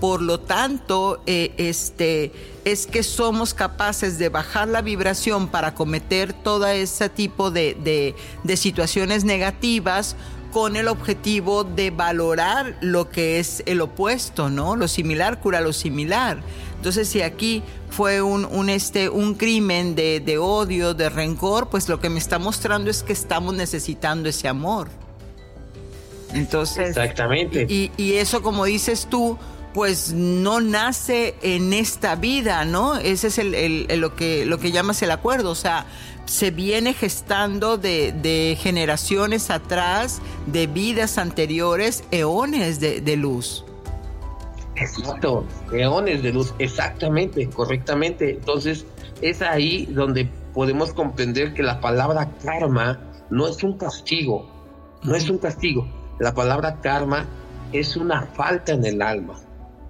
[0.00, 2.32] Por lo tanto, eh, este,
[2.64, 8.56] es que somos capaces de bajar la vibración para cometer todo ese tipo de, de
[8.56, 10.16] situaciones negativas
[10.54, 14.76] con el objetivo de valorar lo que es el opuesto, ¿no?
[14.76, 16.42] Lo similar cura lo similar.
[16.76, 21.88] Entonces, si aquí fue un, un, este, un crimen de, de, odio, de rencor, pues
[21.88, 24.88] lo que me está mostrando es que estamos necesitando ese amor.
[26.32, 27.66] Entonces, exactamente.
[27.68, 29.36] Y, y eso, como dices tú,
[29.74, 32.96] pues no nace en esta vida, ¿no?
[32.96, 35.86] Ese es el, el, lo, que, lo que llamas el acuerdo, o sea,
[36.26, 43.64] se viene gestando de, de generaciones atrás, de vidas anteriores, eones de, de luz.
[44.76, 48.30] Exacto, eones de luz, exactamente, correctamente.
[48.30, 48.86] Entonces,
[49.22, 54.48] es ahí donde podemos comprender que la palabra karma no es un castigo,
[55.02, 55.86] no es un castigo.
[56.20, 57.26] La palabra karma
[57.72, 59.43] es una falta en el alma.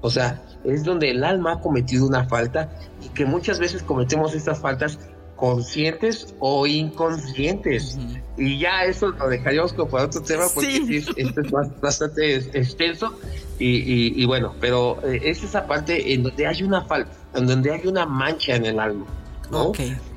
[0.05, 2.69] O sea, es donde el alma ha cometido una falta
[3.03, 4.99] y que muchas veces cometemos estas faltas
[5.35, 7.97] conscientes o inconscientes.
[8.37, 11.51] Y ya eso lo dejaríamos para otro tema porque esto es
[11.81, 13.19] bastante extenso
[13.59, 17.87] y, bueno, pero eh, es esa parte en donde hay una falta, en donde hay
[17.87, 19.07] una mancha en el alma,
[19.51, 19.73] ¿no?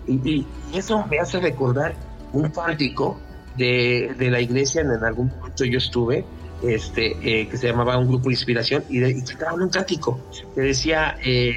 [0.06, 1.96] Y, eso me hace recordar
[2.34, 3.18] un pártico
[3.56, 6.26] de, de, la iglesia, en, algún momento yo estuve,
[6.64, 10.20] este, eh, que se llamaba un grupo de inspiración, y, de, y un cántico
[10.55, 11.53] que decía, eh,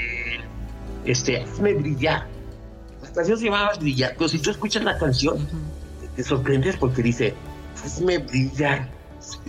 [1.05, 2.27] este, hazme brillar.
[3.03, 5.47] La canción se llamaba Brillar, pero si tú escuchas la canción,
[6.15, 7.35] te sorprendes porque dice,
[7.85, 8.89] hazme brillar,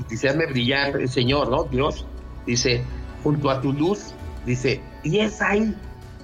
[0.09, 1.65] dice, hazme brillar el Señor, ¿no?
[1.65, 2.05] Dios,
[2.45, 2.83] dice,
[3.23, 4.13] junto a tu luz,
[4.45, 5.75] dice, y es ahí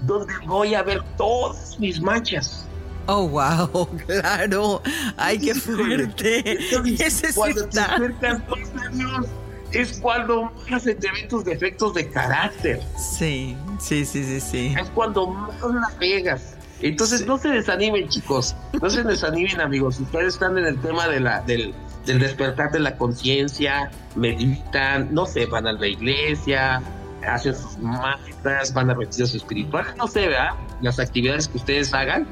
[0.04, 2.67] donde voy a ver todas mis manchas.
[3.08, 4.82] Oh, wow, claro.
[5.16, 6.60] Ay, qué fuerte.
[7.36, 8.42] cuando te acercas
[8.76, 9.26] a Dios,
[9.72, 12.82] es cuando más se te ven tus defectos de carácter.
[12.98, 14.76] Sí, sí, sí, sí, sí.
[14.80, 16.56] Es cuando más la pegas.
[16.82, 18.56] Entonces, no se desanimen, chicos.
[18.82, 20.00] No se desanimen, amigos.
[20.00, 21.74] Ustedes están en el tema de la, del,
[22.06, 26.82] del despertar de la conciencia, meditan, no sé, van a la iglesia,
[27.28, 30.52] hacen sus mágicas, van a retiros espirituales, no sé, ¿verdad?
[30.82, 32.28] Las actividades que ustedes hagan,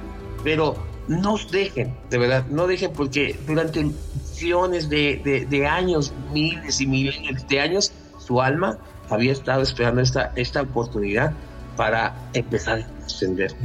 [0.46, 0.76] pero
[1.08, 7.48] no dejen, de verdad, no dejen porque durante millones de, de, años, miles y miles
[7.48, 8.78] de años, su alma
[9.10, 11.34] había estado esperando esta, esta oportunidad
[11.76, 13.56] para empezar a ascender.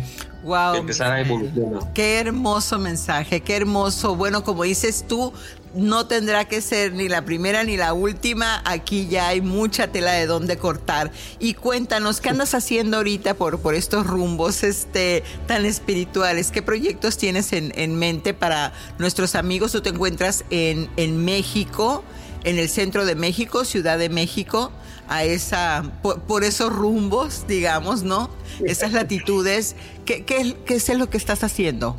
[0.43, 0.76] Wow.
[0.76, 1.93] Empezar a evolucionar.
[1.93, 4.16] Qué hermoso mensaje, qué hermoso.
[4.16, 5.35] Bueno, como dices tú,
[5.75, 8.62] no tendrá que ser ni la primera ni la última.
[8.64, 11.11] Aquí ya hay mucha tela de dónde cortar.
[11.39, 16.51] Y cuéntanos, ¿qué andas haciendo ahorita por, por estos rumbos este, tan espirituales?
[16.51, 19.73] ¿Qué proyectos tienes en, en mente para nuestros amigos?
[19.73, 22.03] Tú te encuentras en, en México,
[22.45, 24.73] en el centro de México, Ciudad de México,
[25.09, 28.31] a esa, por, esos rumbos, digamos, ¿no?
[28.64, 29.75] Esas latitudes.
[30.05, 31.97] ¿Qué, qué, qué es lo que estás haciendo?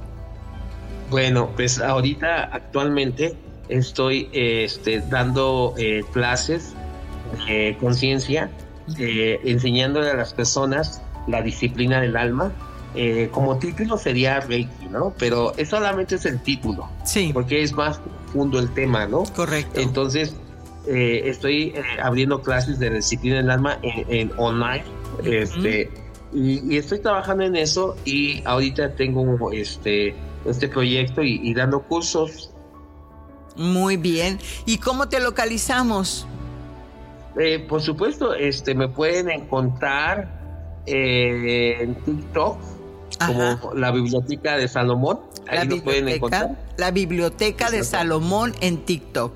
[1.09, 3.35] Bueno, pues ahorita actualmente
[3.71, 6.73] estoy este, dando eh, clases
[7.47, 8.51] de conciencia,
[8.99, 12.51] eh, enseñándole a las personas la disciplina del alma.
[12.93, 15.13] Eh, como título sería Reiki, ¿no?
[15.17, 16.89] Pero es solamente es el título.
[17.05, 17.31] Sí.
[17.33, 19.23] Porque es más profundo el tema, ¿no?
[19.23, 19.79] Correcto.
[19.79, 20.35] Entonces,
[20.85, 24.83] estoy abriendo clases de disciplina del alma en, online.
[25.23, 25.89] Este.
[26.33, 30.13] Y, estoy trabajando en eso y ahorita tengo este,
[30.45, 32.50] este proyecto y dando cursos
[33.55, 34.39] muy bien.
[34.65, 36.27] ¿Y cómo te localizamos?
[37.39, 42.57] Eh, por supuesto, este, me pueden encontrar eh, en TikTok
[43.25, 45.19] como la Biblioteca de Salomón.
[45.47, 46.57] Ahí la pueden encontrar.
[46.77, 49.33] La Biblioteca de Salomón en TikTok.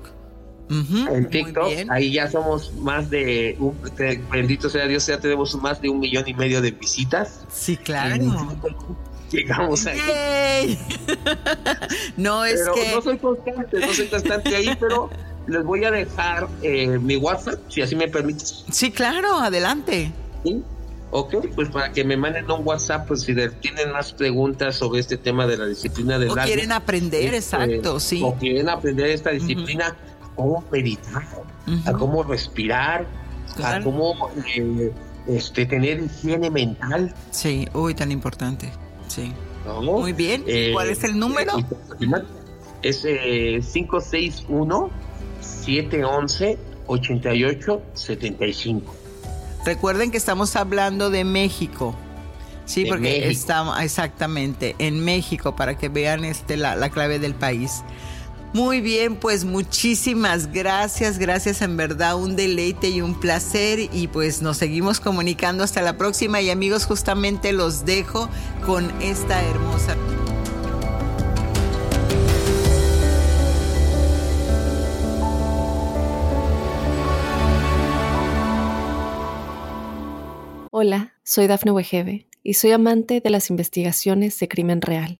[0.68, 3.76] en TikTok, ahí ya somos más de, un,
[4.30, 7.44] bendito sea Dios, ya tenemos más de un millón y medio de visitas.
[7.48, 8.16] Sí, claro
[9.30, 10.78] llegamos ahí.
[12.16, 12.94] no es que.
[12.94, 15.10] No soy constante, no soy constante ahí, pero
[15.46, 18.64] les voy a dejar eh, mi WhatsApp, si así me permites.
[18.70, 20.12] Sí, claro, adelante.
[21.10, 25.16] Ok, pues para que me manden un WhatsApp, pues si tienen más preguntas sobre este
[25.16, 28.20] tema de la disciplina del o quieren aprender, este, exacto, sí.
[28.22, 29.96] O quieren aprender esta disciplina,
[30.34, 31.24] cómo meditar,
[31.86, 33.06] a cómo respirar,
[33.62, 34.92] a cómo eh,
[35.28, 37.14] este, tener higiene mental.
[37.30, 38.72] Sí, uy, tan importante,
[39.16, 39.32] sí.
[39.82, 41.54] Muy bien, eh, ¿cuál es el número?
[42.82, 44.90] Es 561
[45.40, 46.56] 711
[46.86, 48.94] 8875
[49.64, 51.96] Recuerden que estamos hablando de México.
[52.66, 57.82] Sí, porque estamos exactamente en México para que vean este la, la clave del país.
[58.56, 64.40] Muy bien, pues muchísimas gracias, gracias en verdad, un deleite y un placer y pues
[64.40, 68.30] nos seguimos comunicando hasta la próxima y amigos justamente los dejo
[68.64, 69.94] con esta hermosa...
[80.70, 85.20] Hola, soy Dafne Wegebe y soy amante de las investigaciones de crimen real.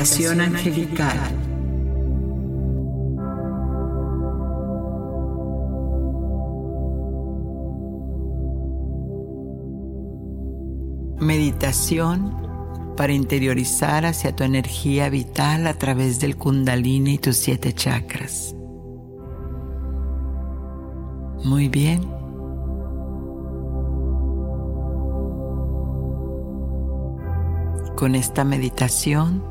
[0.00, 1.18] Meditación angelical.
[11.20, 12.34] Meditación
[12.96, 18.56] para interiorizar hacia tu energía vital a través del kundalini y tus siete chakras.
[21.44, 22.00] Muy bien.
[27.96, 29.49] con esta meditación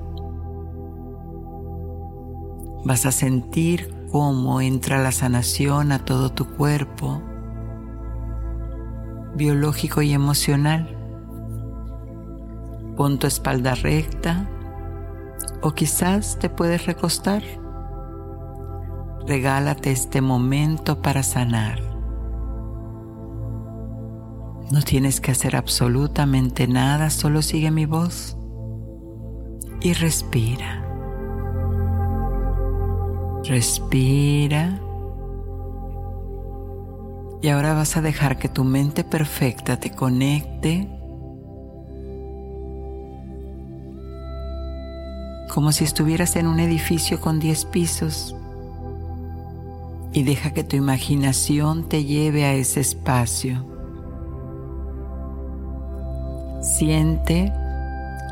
[2.84, 7.22] vas a sentir cómo entra la sanación a todo tu cuerpo,
[9.36, 10.96] biológico y emocional.
[12.96, 14.50] Pon tu espalda recta
[15.62, 17.44] o quizás te puedes recostar.
[19.28, 21.80] Regálate este momento para sanar.
[24.72, 28.38] No tienes que hacer absolutamente nada, solo sigue mi voz
[29.82, 30.89] y respira.
[33.50, 34.80] Respira.
[37.42, 40.88] Y ahora vas a dejar que tu mente perfecta te conecte
[45.52, 48.36] como si estuvieras en un edificio con 10 pisos
[50.14, 53.66] y deja que tu imaginación te lleve a ese espacio.
[56.62, 57.52] Siente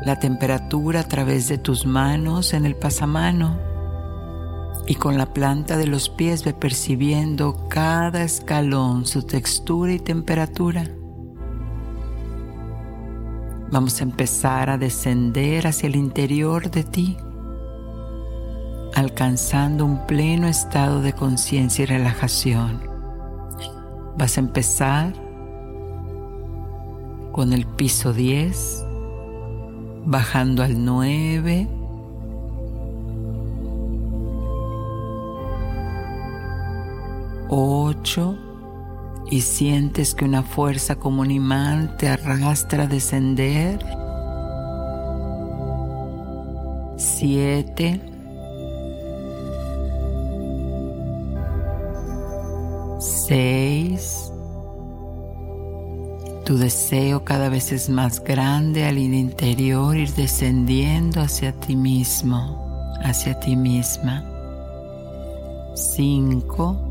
[0.04, 3.67] la temperatura a través de tus manos en el pasamano
[4.86, 10.90] y con la planta de los pies ve percibiendo cada escalón, su textura y temperatura.
[13.70, 17.18] Vamos a empezar a descender hacia el interior de ti,
[18.94, 22.80] alcanzando un pleno estado de conciencia y relajación.
[24.16, 25.12] Vas a empezar
[27.32, 28.86] con el piso 10
[30.06, 31.77] bajando al 9.
[37.50, 38.36] Ocho
[39.30, 43.78] y sientes que una fuerza como un imán te arrastra a descender.
[46.96, 48.00] Siete.
[53.00, 54.32] Seis.
[56.44, 63.38] Tu deseo cada vez es más grande al interior, ir descendiendo hacia ti mismo, hacia
[63.38, 64.24] ti misma.
[65.74, 66.87] Cinco.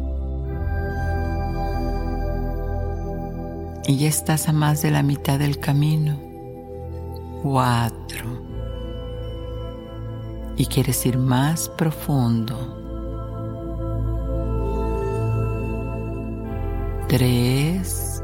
[3.87, 6.19] Y ya estás a más de la mitad del camino.
[7.41, 8.25] Cuatro.
[10.57, 12.75] Y quieres ir más profundo.
[17.07, 18.21] Tres.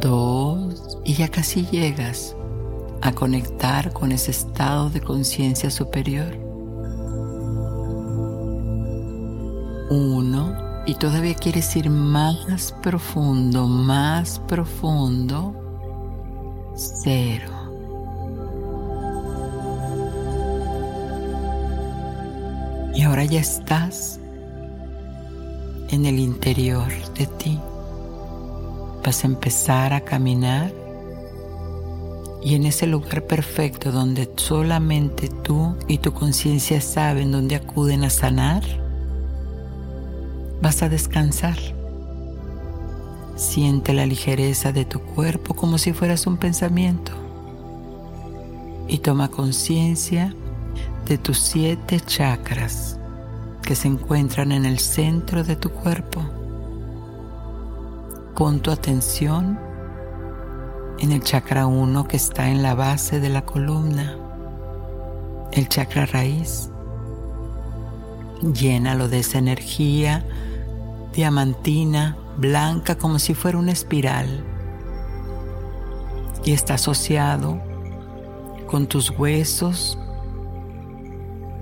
[0.00, 2.36] dos y ya casi llegas
[3.00, 6.36] a conectar con ese estado de conciencia superior.
[9.90, 15.54] Uno, y todavía quieres ir más profundo, más profundo.
[16.74, 17.52] Cero.
[22.94, 24.18] Y ahora ya estás
[25.90, 27.60] en el interior de ti.
[29.04, 30.72] Vas a empezar a caminar
[32.42, 38.10] y en ese lugar perfecto donde solamente tú y tu conciencia saben dónde acuden a
[38.10, 38.87] sanar,
[40.60, 41.56] vas a descansar.
[43.36, 47.12] Siente la ligereza de tu cuerpo como si fueras un pensamiento
[48.88, 50.34] y toma conciencia
[51.06, 52.98] de tus siete chakras
[53.62, 56.22] que se encuentran en el centro de tu cuerpo.
[58.34, 59.58] Pon tu atención
[60.98, 64.16] en el chakra 1 que está en la base de la columna,
[65.52, 66.70] el chakra raíz.
[68.54, 70.24] Llénalo de esa energía
[71.18, 74.44] diamantina, blanca como si fuera una espiral.
[76.44, 77.60] Y está asociado
[78.68, 79.98] con tus huesos.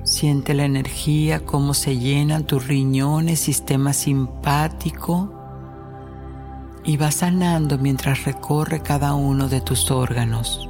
[0.04, 5.32] Siente la energía, cómo se llenan tus riñones, sistema simpático
[6.84, 10.68] y va sanando mientras recorre cada uno de tus órganos.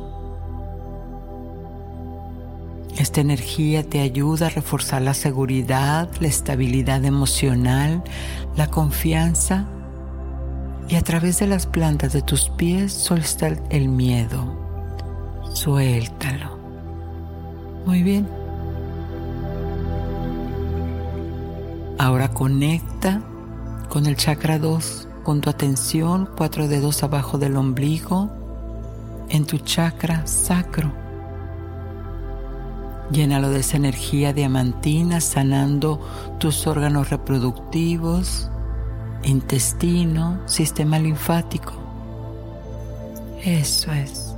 [2.97, 8.03] Esta energía te ayuda a reforzar la seguridad, la estabilidad emocional,
[8.57, 9.67] la confianza
[10.89, 14.57] y a través de las plantas de tus pies suelta el miedo.
[15.53, 16.57] Suéltalo.
[17.85, 18.27] Muy bien.
[21.99, 23.21] Ahora conecta
[23.91, 28.31] con el chakra 2 con tu atención cuatro dedos abajo del ombligo
[29.29, 31.06] en tu chakra sacro.
[33.11, 36.01] Llénalo de esa energía diamantina sanando
[36.39, 38.51] tus órganos reproductivos,
[39.23, 41.73] intestino, sistema linfático.
[43.45, 44.35] Eso es.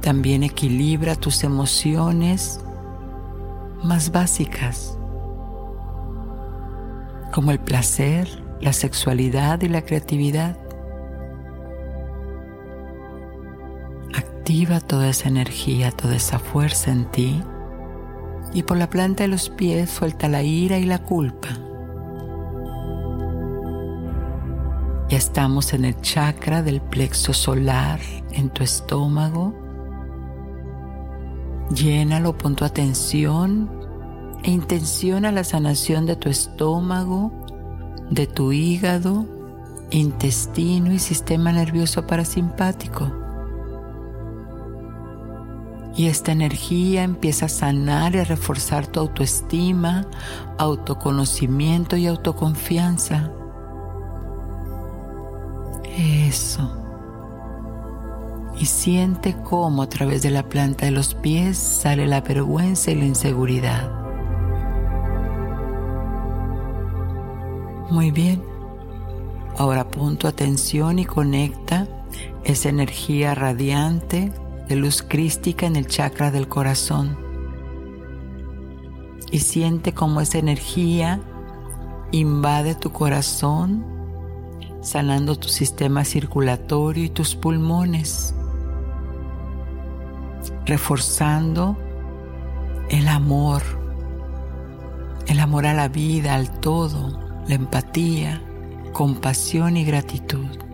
[0.00, 2.60] También equilibra tus emociones
[3.84, 4.98] más básicas,
[7.32, 8.28] como el placer,
[8.60, 10.56] la sexualidad y la creatividad.
[14.46, 17.42] Activa toda esa energía, toda esa fuerza en ti
[18.54, 21.48] y por la planta de los pies suelta la ira y la culpa.
[25.08, 27.98] Ya estamos en el chakra del plexo solar,
[28.30, 29.52] en tu estómago.
[31.74, 33.68] Llénalo, pon tu atención
[34.44, 37.32] e intenciona la sanación de tu estómago,
[38.12, 39.26] de tu hígado,
[39.90, 43.25] intestino y sistema nervioso parasimpático.
[45.96, 50.06] Y esta energía empieza a sanar y a reforzar tu autoestima,
[50.58, 53.32] autoconocimiento y autoconfianza.
[55.96, 56.70] Eso.
[58.58, 62.96] Y siente cómo a través de la planta de los pies sale la vergüenza y
[62.96, 63.90] la inseguridad.
[67.90, 68.42] Muy bien.
[69.56, 71.86] Ahora pon tu atención y conecta
[72.44, 74.32] esa energía radiante
[74.68, 77.18] de luz crística en el chakra del corazón.
[79.30, 81.20] Y siente cómo esa energía
[82.12, 83.84] invade tu corazón,
[84.80, 88.34] sanando tu sistema circulatorio y tus pulmones,
[90.64, 91.76] reforzando
[92.88, 93.62] el amor,
[95.26, 98.42] el amor a la vida, al todo la empatía,
[98.92, 100.65] compasión y gratitud.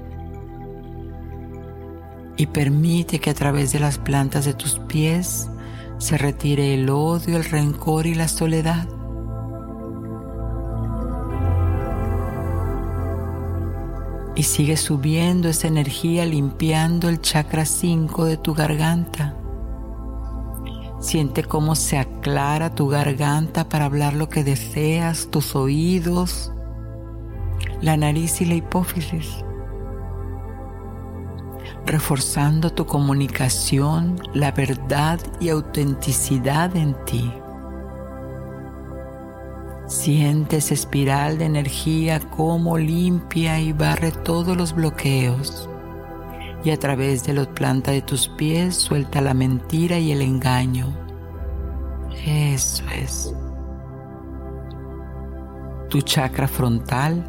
[2.37, 5.49] Y permite que a través de las plantas de tus pies
[5.99, 8.89] se retire el odio, el rencor y la soledad.
[14.34, 19.37] Y sigue subiendo esa energía limpiando el chakra 5 de tu garganta
[21.03, 26.53] Siente cómo se aclara tu garganta para hablar lo que deseas, tus oídos,
[27.80, 29.45] la nariz y la hipófisis,
[31.87, 37.33] reforzando tu comunicación, la verdad y autenticidad en ti.
[39.87, 45.68] Sientes espiral de energía como limpia y barre todos los bloqueos
[46.64, 50.87] y a través de la planta de tus pies suelta la mentira y el engaño.
[52.25, 53.34] Eso es.
[55.88, 57.25] Tu chakra frontal,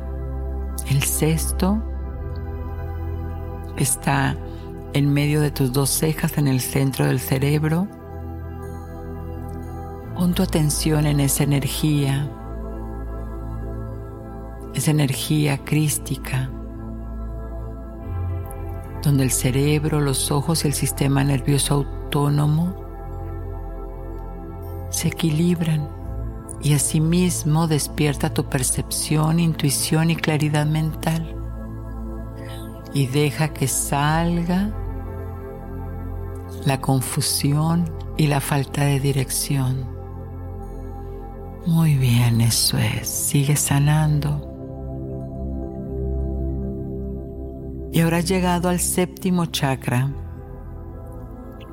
[0.89, 1.81] el sexto,
[3.77, 4.37] está
[4.93, 7.87] en medio de tus dos cejas en el centro del cerebro.
[10.15, 12.29] Pon tu atención en esa energía,
[14.73, 16.49] esa energía crística
[19.03, 22.73] donde el cerebro, los ojos y el sistema nervioso autónomo
[24.89, 25.89] se equilibran
[26.61, 31.42] y asimismo despierta tu percepción, intuición y claridad mental.
[32.93, 34.71] Y deja que salga
[36.65, 39.87] la confusión y la falta de dirección.
[41.65, 43.07] Muy bien, eso es.
[43.07, 44.49] Sigue sanando.
[47.93, 50.11] Y ahora has llegado al séptimo chakra,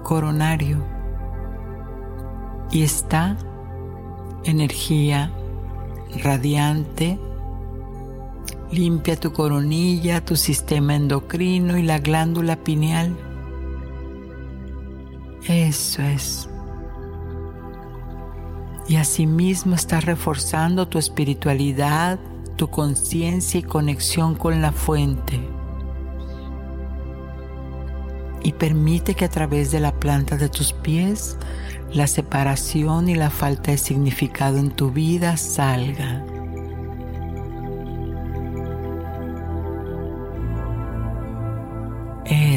[0.03, 0.85] coronario.
[2.71, 3.37] Y está
[4.45, 5.33] energía
[6.23, 7.19] radiante.
[8.73, 13.17] Limpia tu coronilla, tu sistema endocrino y la glándula pineal.
[15.49, 16.49] Eso es.
[18.87, 22.21] Y asimismo estás reforzando tu espiritualidad,
[22.57, 25.41] tu conciencia y conexión con la fuente.
[28.43, 31.37] Y permite que a través de la planta de tus pies
[31.93, 36.25] la separación y la falta de significado en tu vida salga.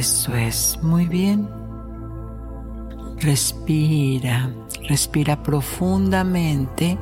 [0.04, 1.48] Eso es, muy bien.
[3.22, 4.54] Respira,
[4.90, 6.98] respira profundamente.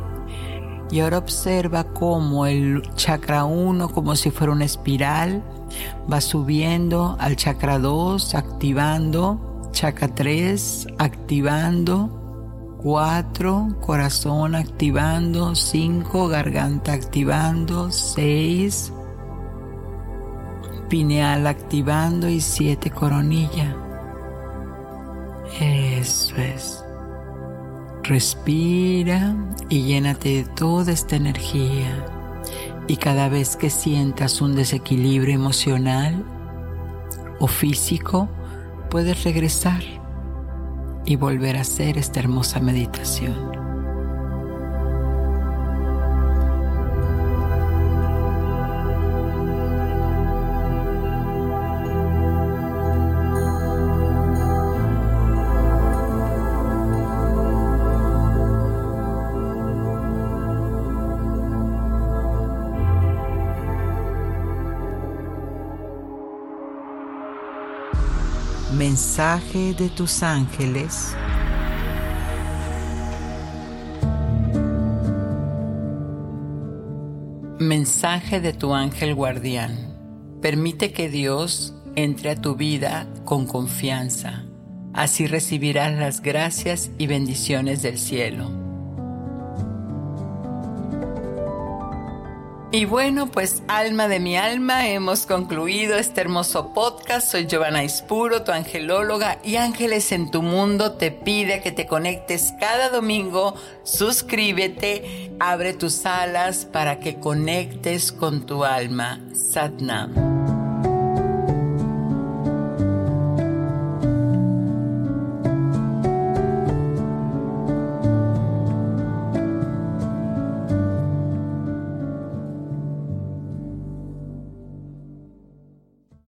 [0.91, 5.43] Y ahora observa cómo el chakra 1, como si fuera una espiral,
[6.13, 17.91] va subiendo al chakra 2, activando, chakra 3, activando, 4, corazón activando, 5, garganta activando,
[17.91, 18.93] 6,
[20.91, 23.77] pineal activando y 7, coronilla.
[25.57, 26.83] Eso es.
[28.03, 29.33] Respira
[29.69, 32.05] y llénate de toda esta energía.
[32.89, 36.25] Y cada vez que sientas un desequilibrio emocional
[37.39, 38.27] o físico,
[38.89, 39.81] puedes regresar
[41.05, 43.60] y volver a hacer esta hermosa meditación.
[69.01, 71.15] Mensaje de tus ángeles.
[77.57, 79.97] Mensaje de tu ángel guardián.
[80.39, 84.45] Permite que Dios entre a tu vida con confianza.
[84.93, 88.60] Así recibirás las gracias y bendiciones del cielo.
[92.73, 97.29] Y bueno, pues alma de mi alma, hemos concluido este hermoso podcast.
[97.29, 102.53] Soy Giovanna Ispuro, tu angelóloga y Ángeles en tu Mundo te pide que te conectes
[102.61, 103.55] cada domingo.
[103.83, 109.19] Suscríbete, abre tus alas para que conectes con tu alma.
[109.33, 110.40] Satnam.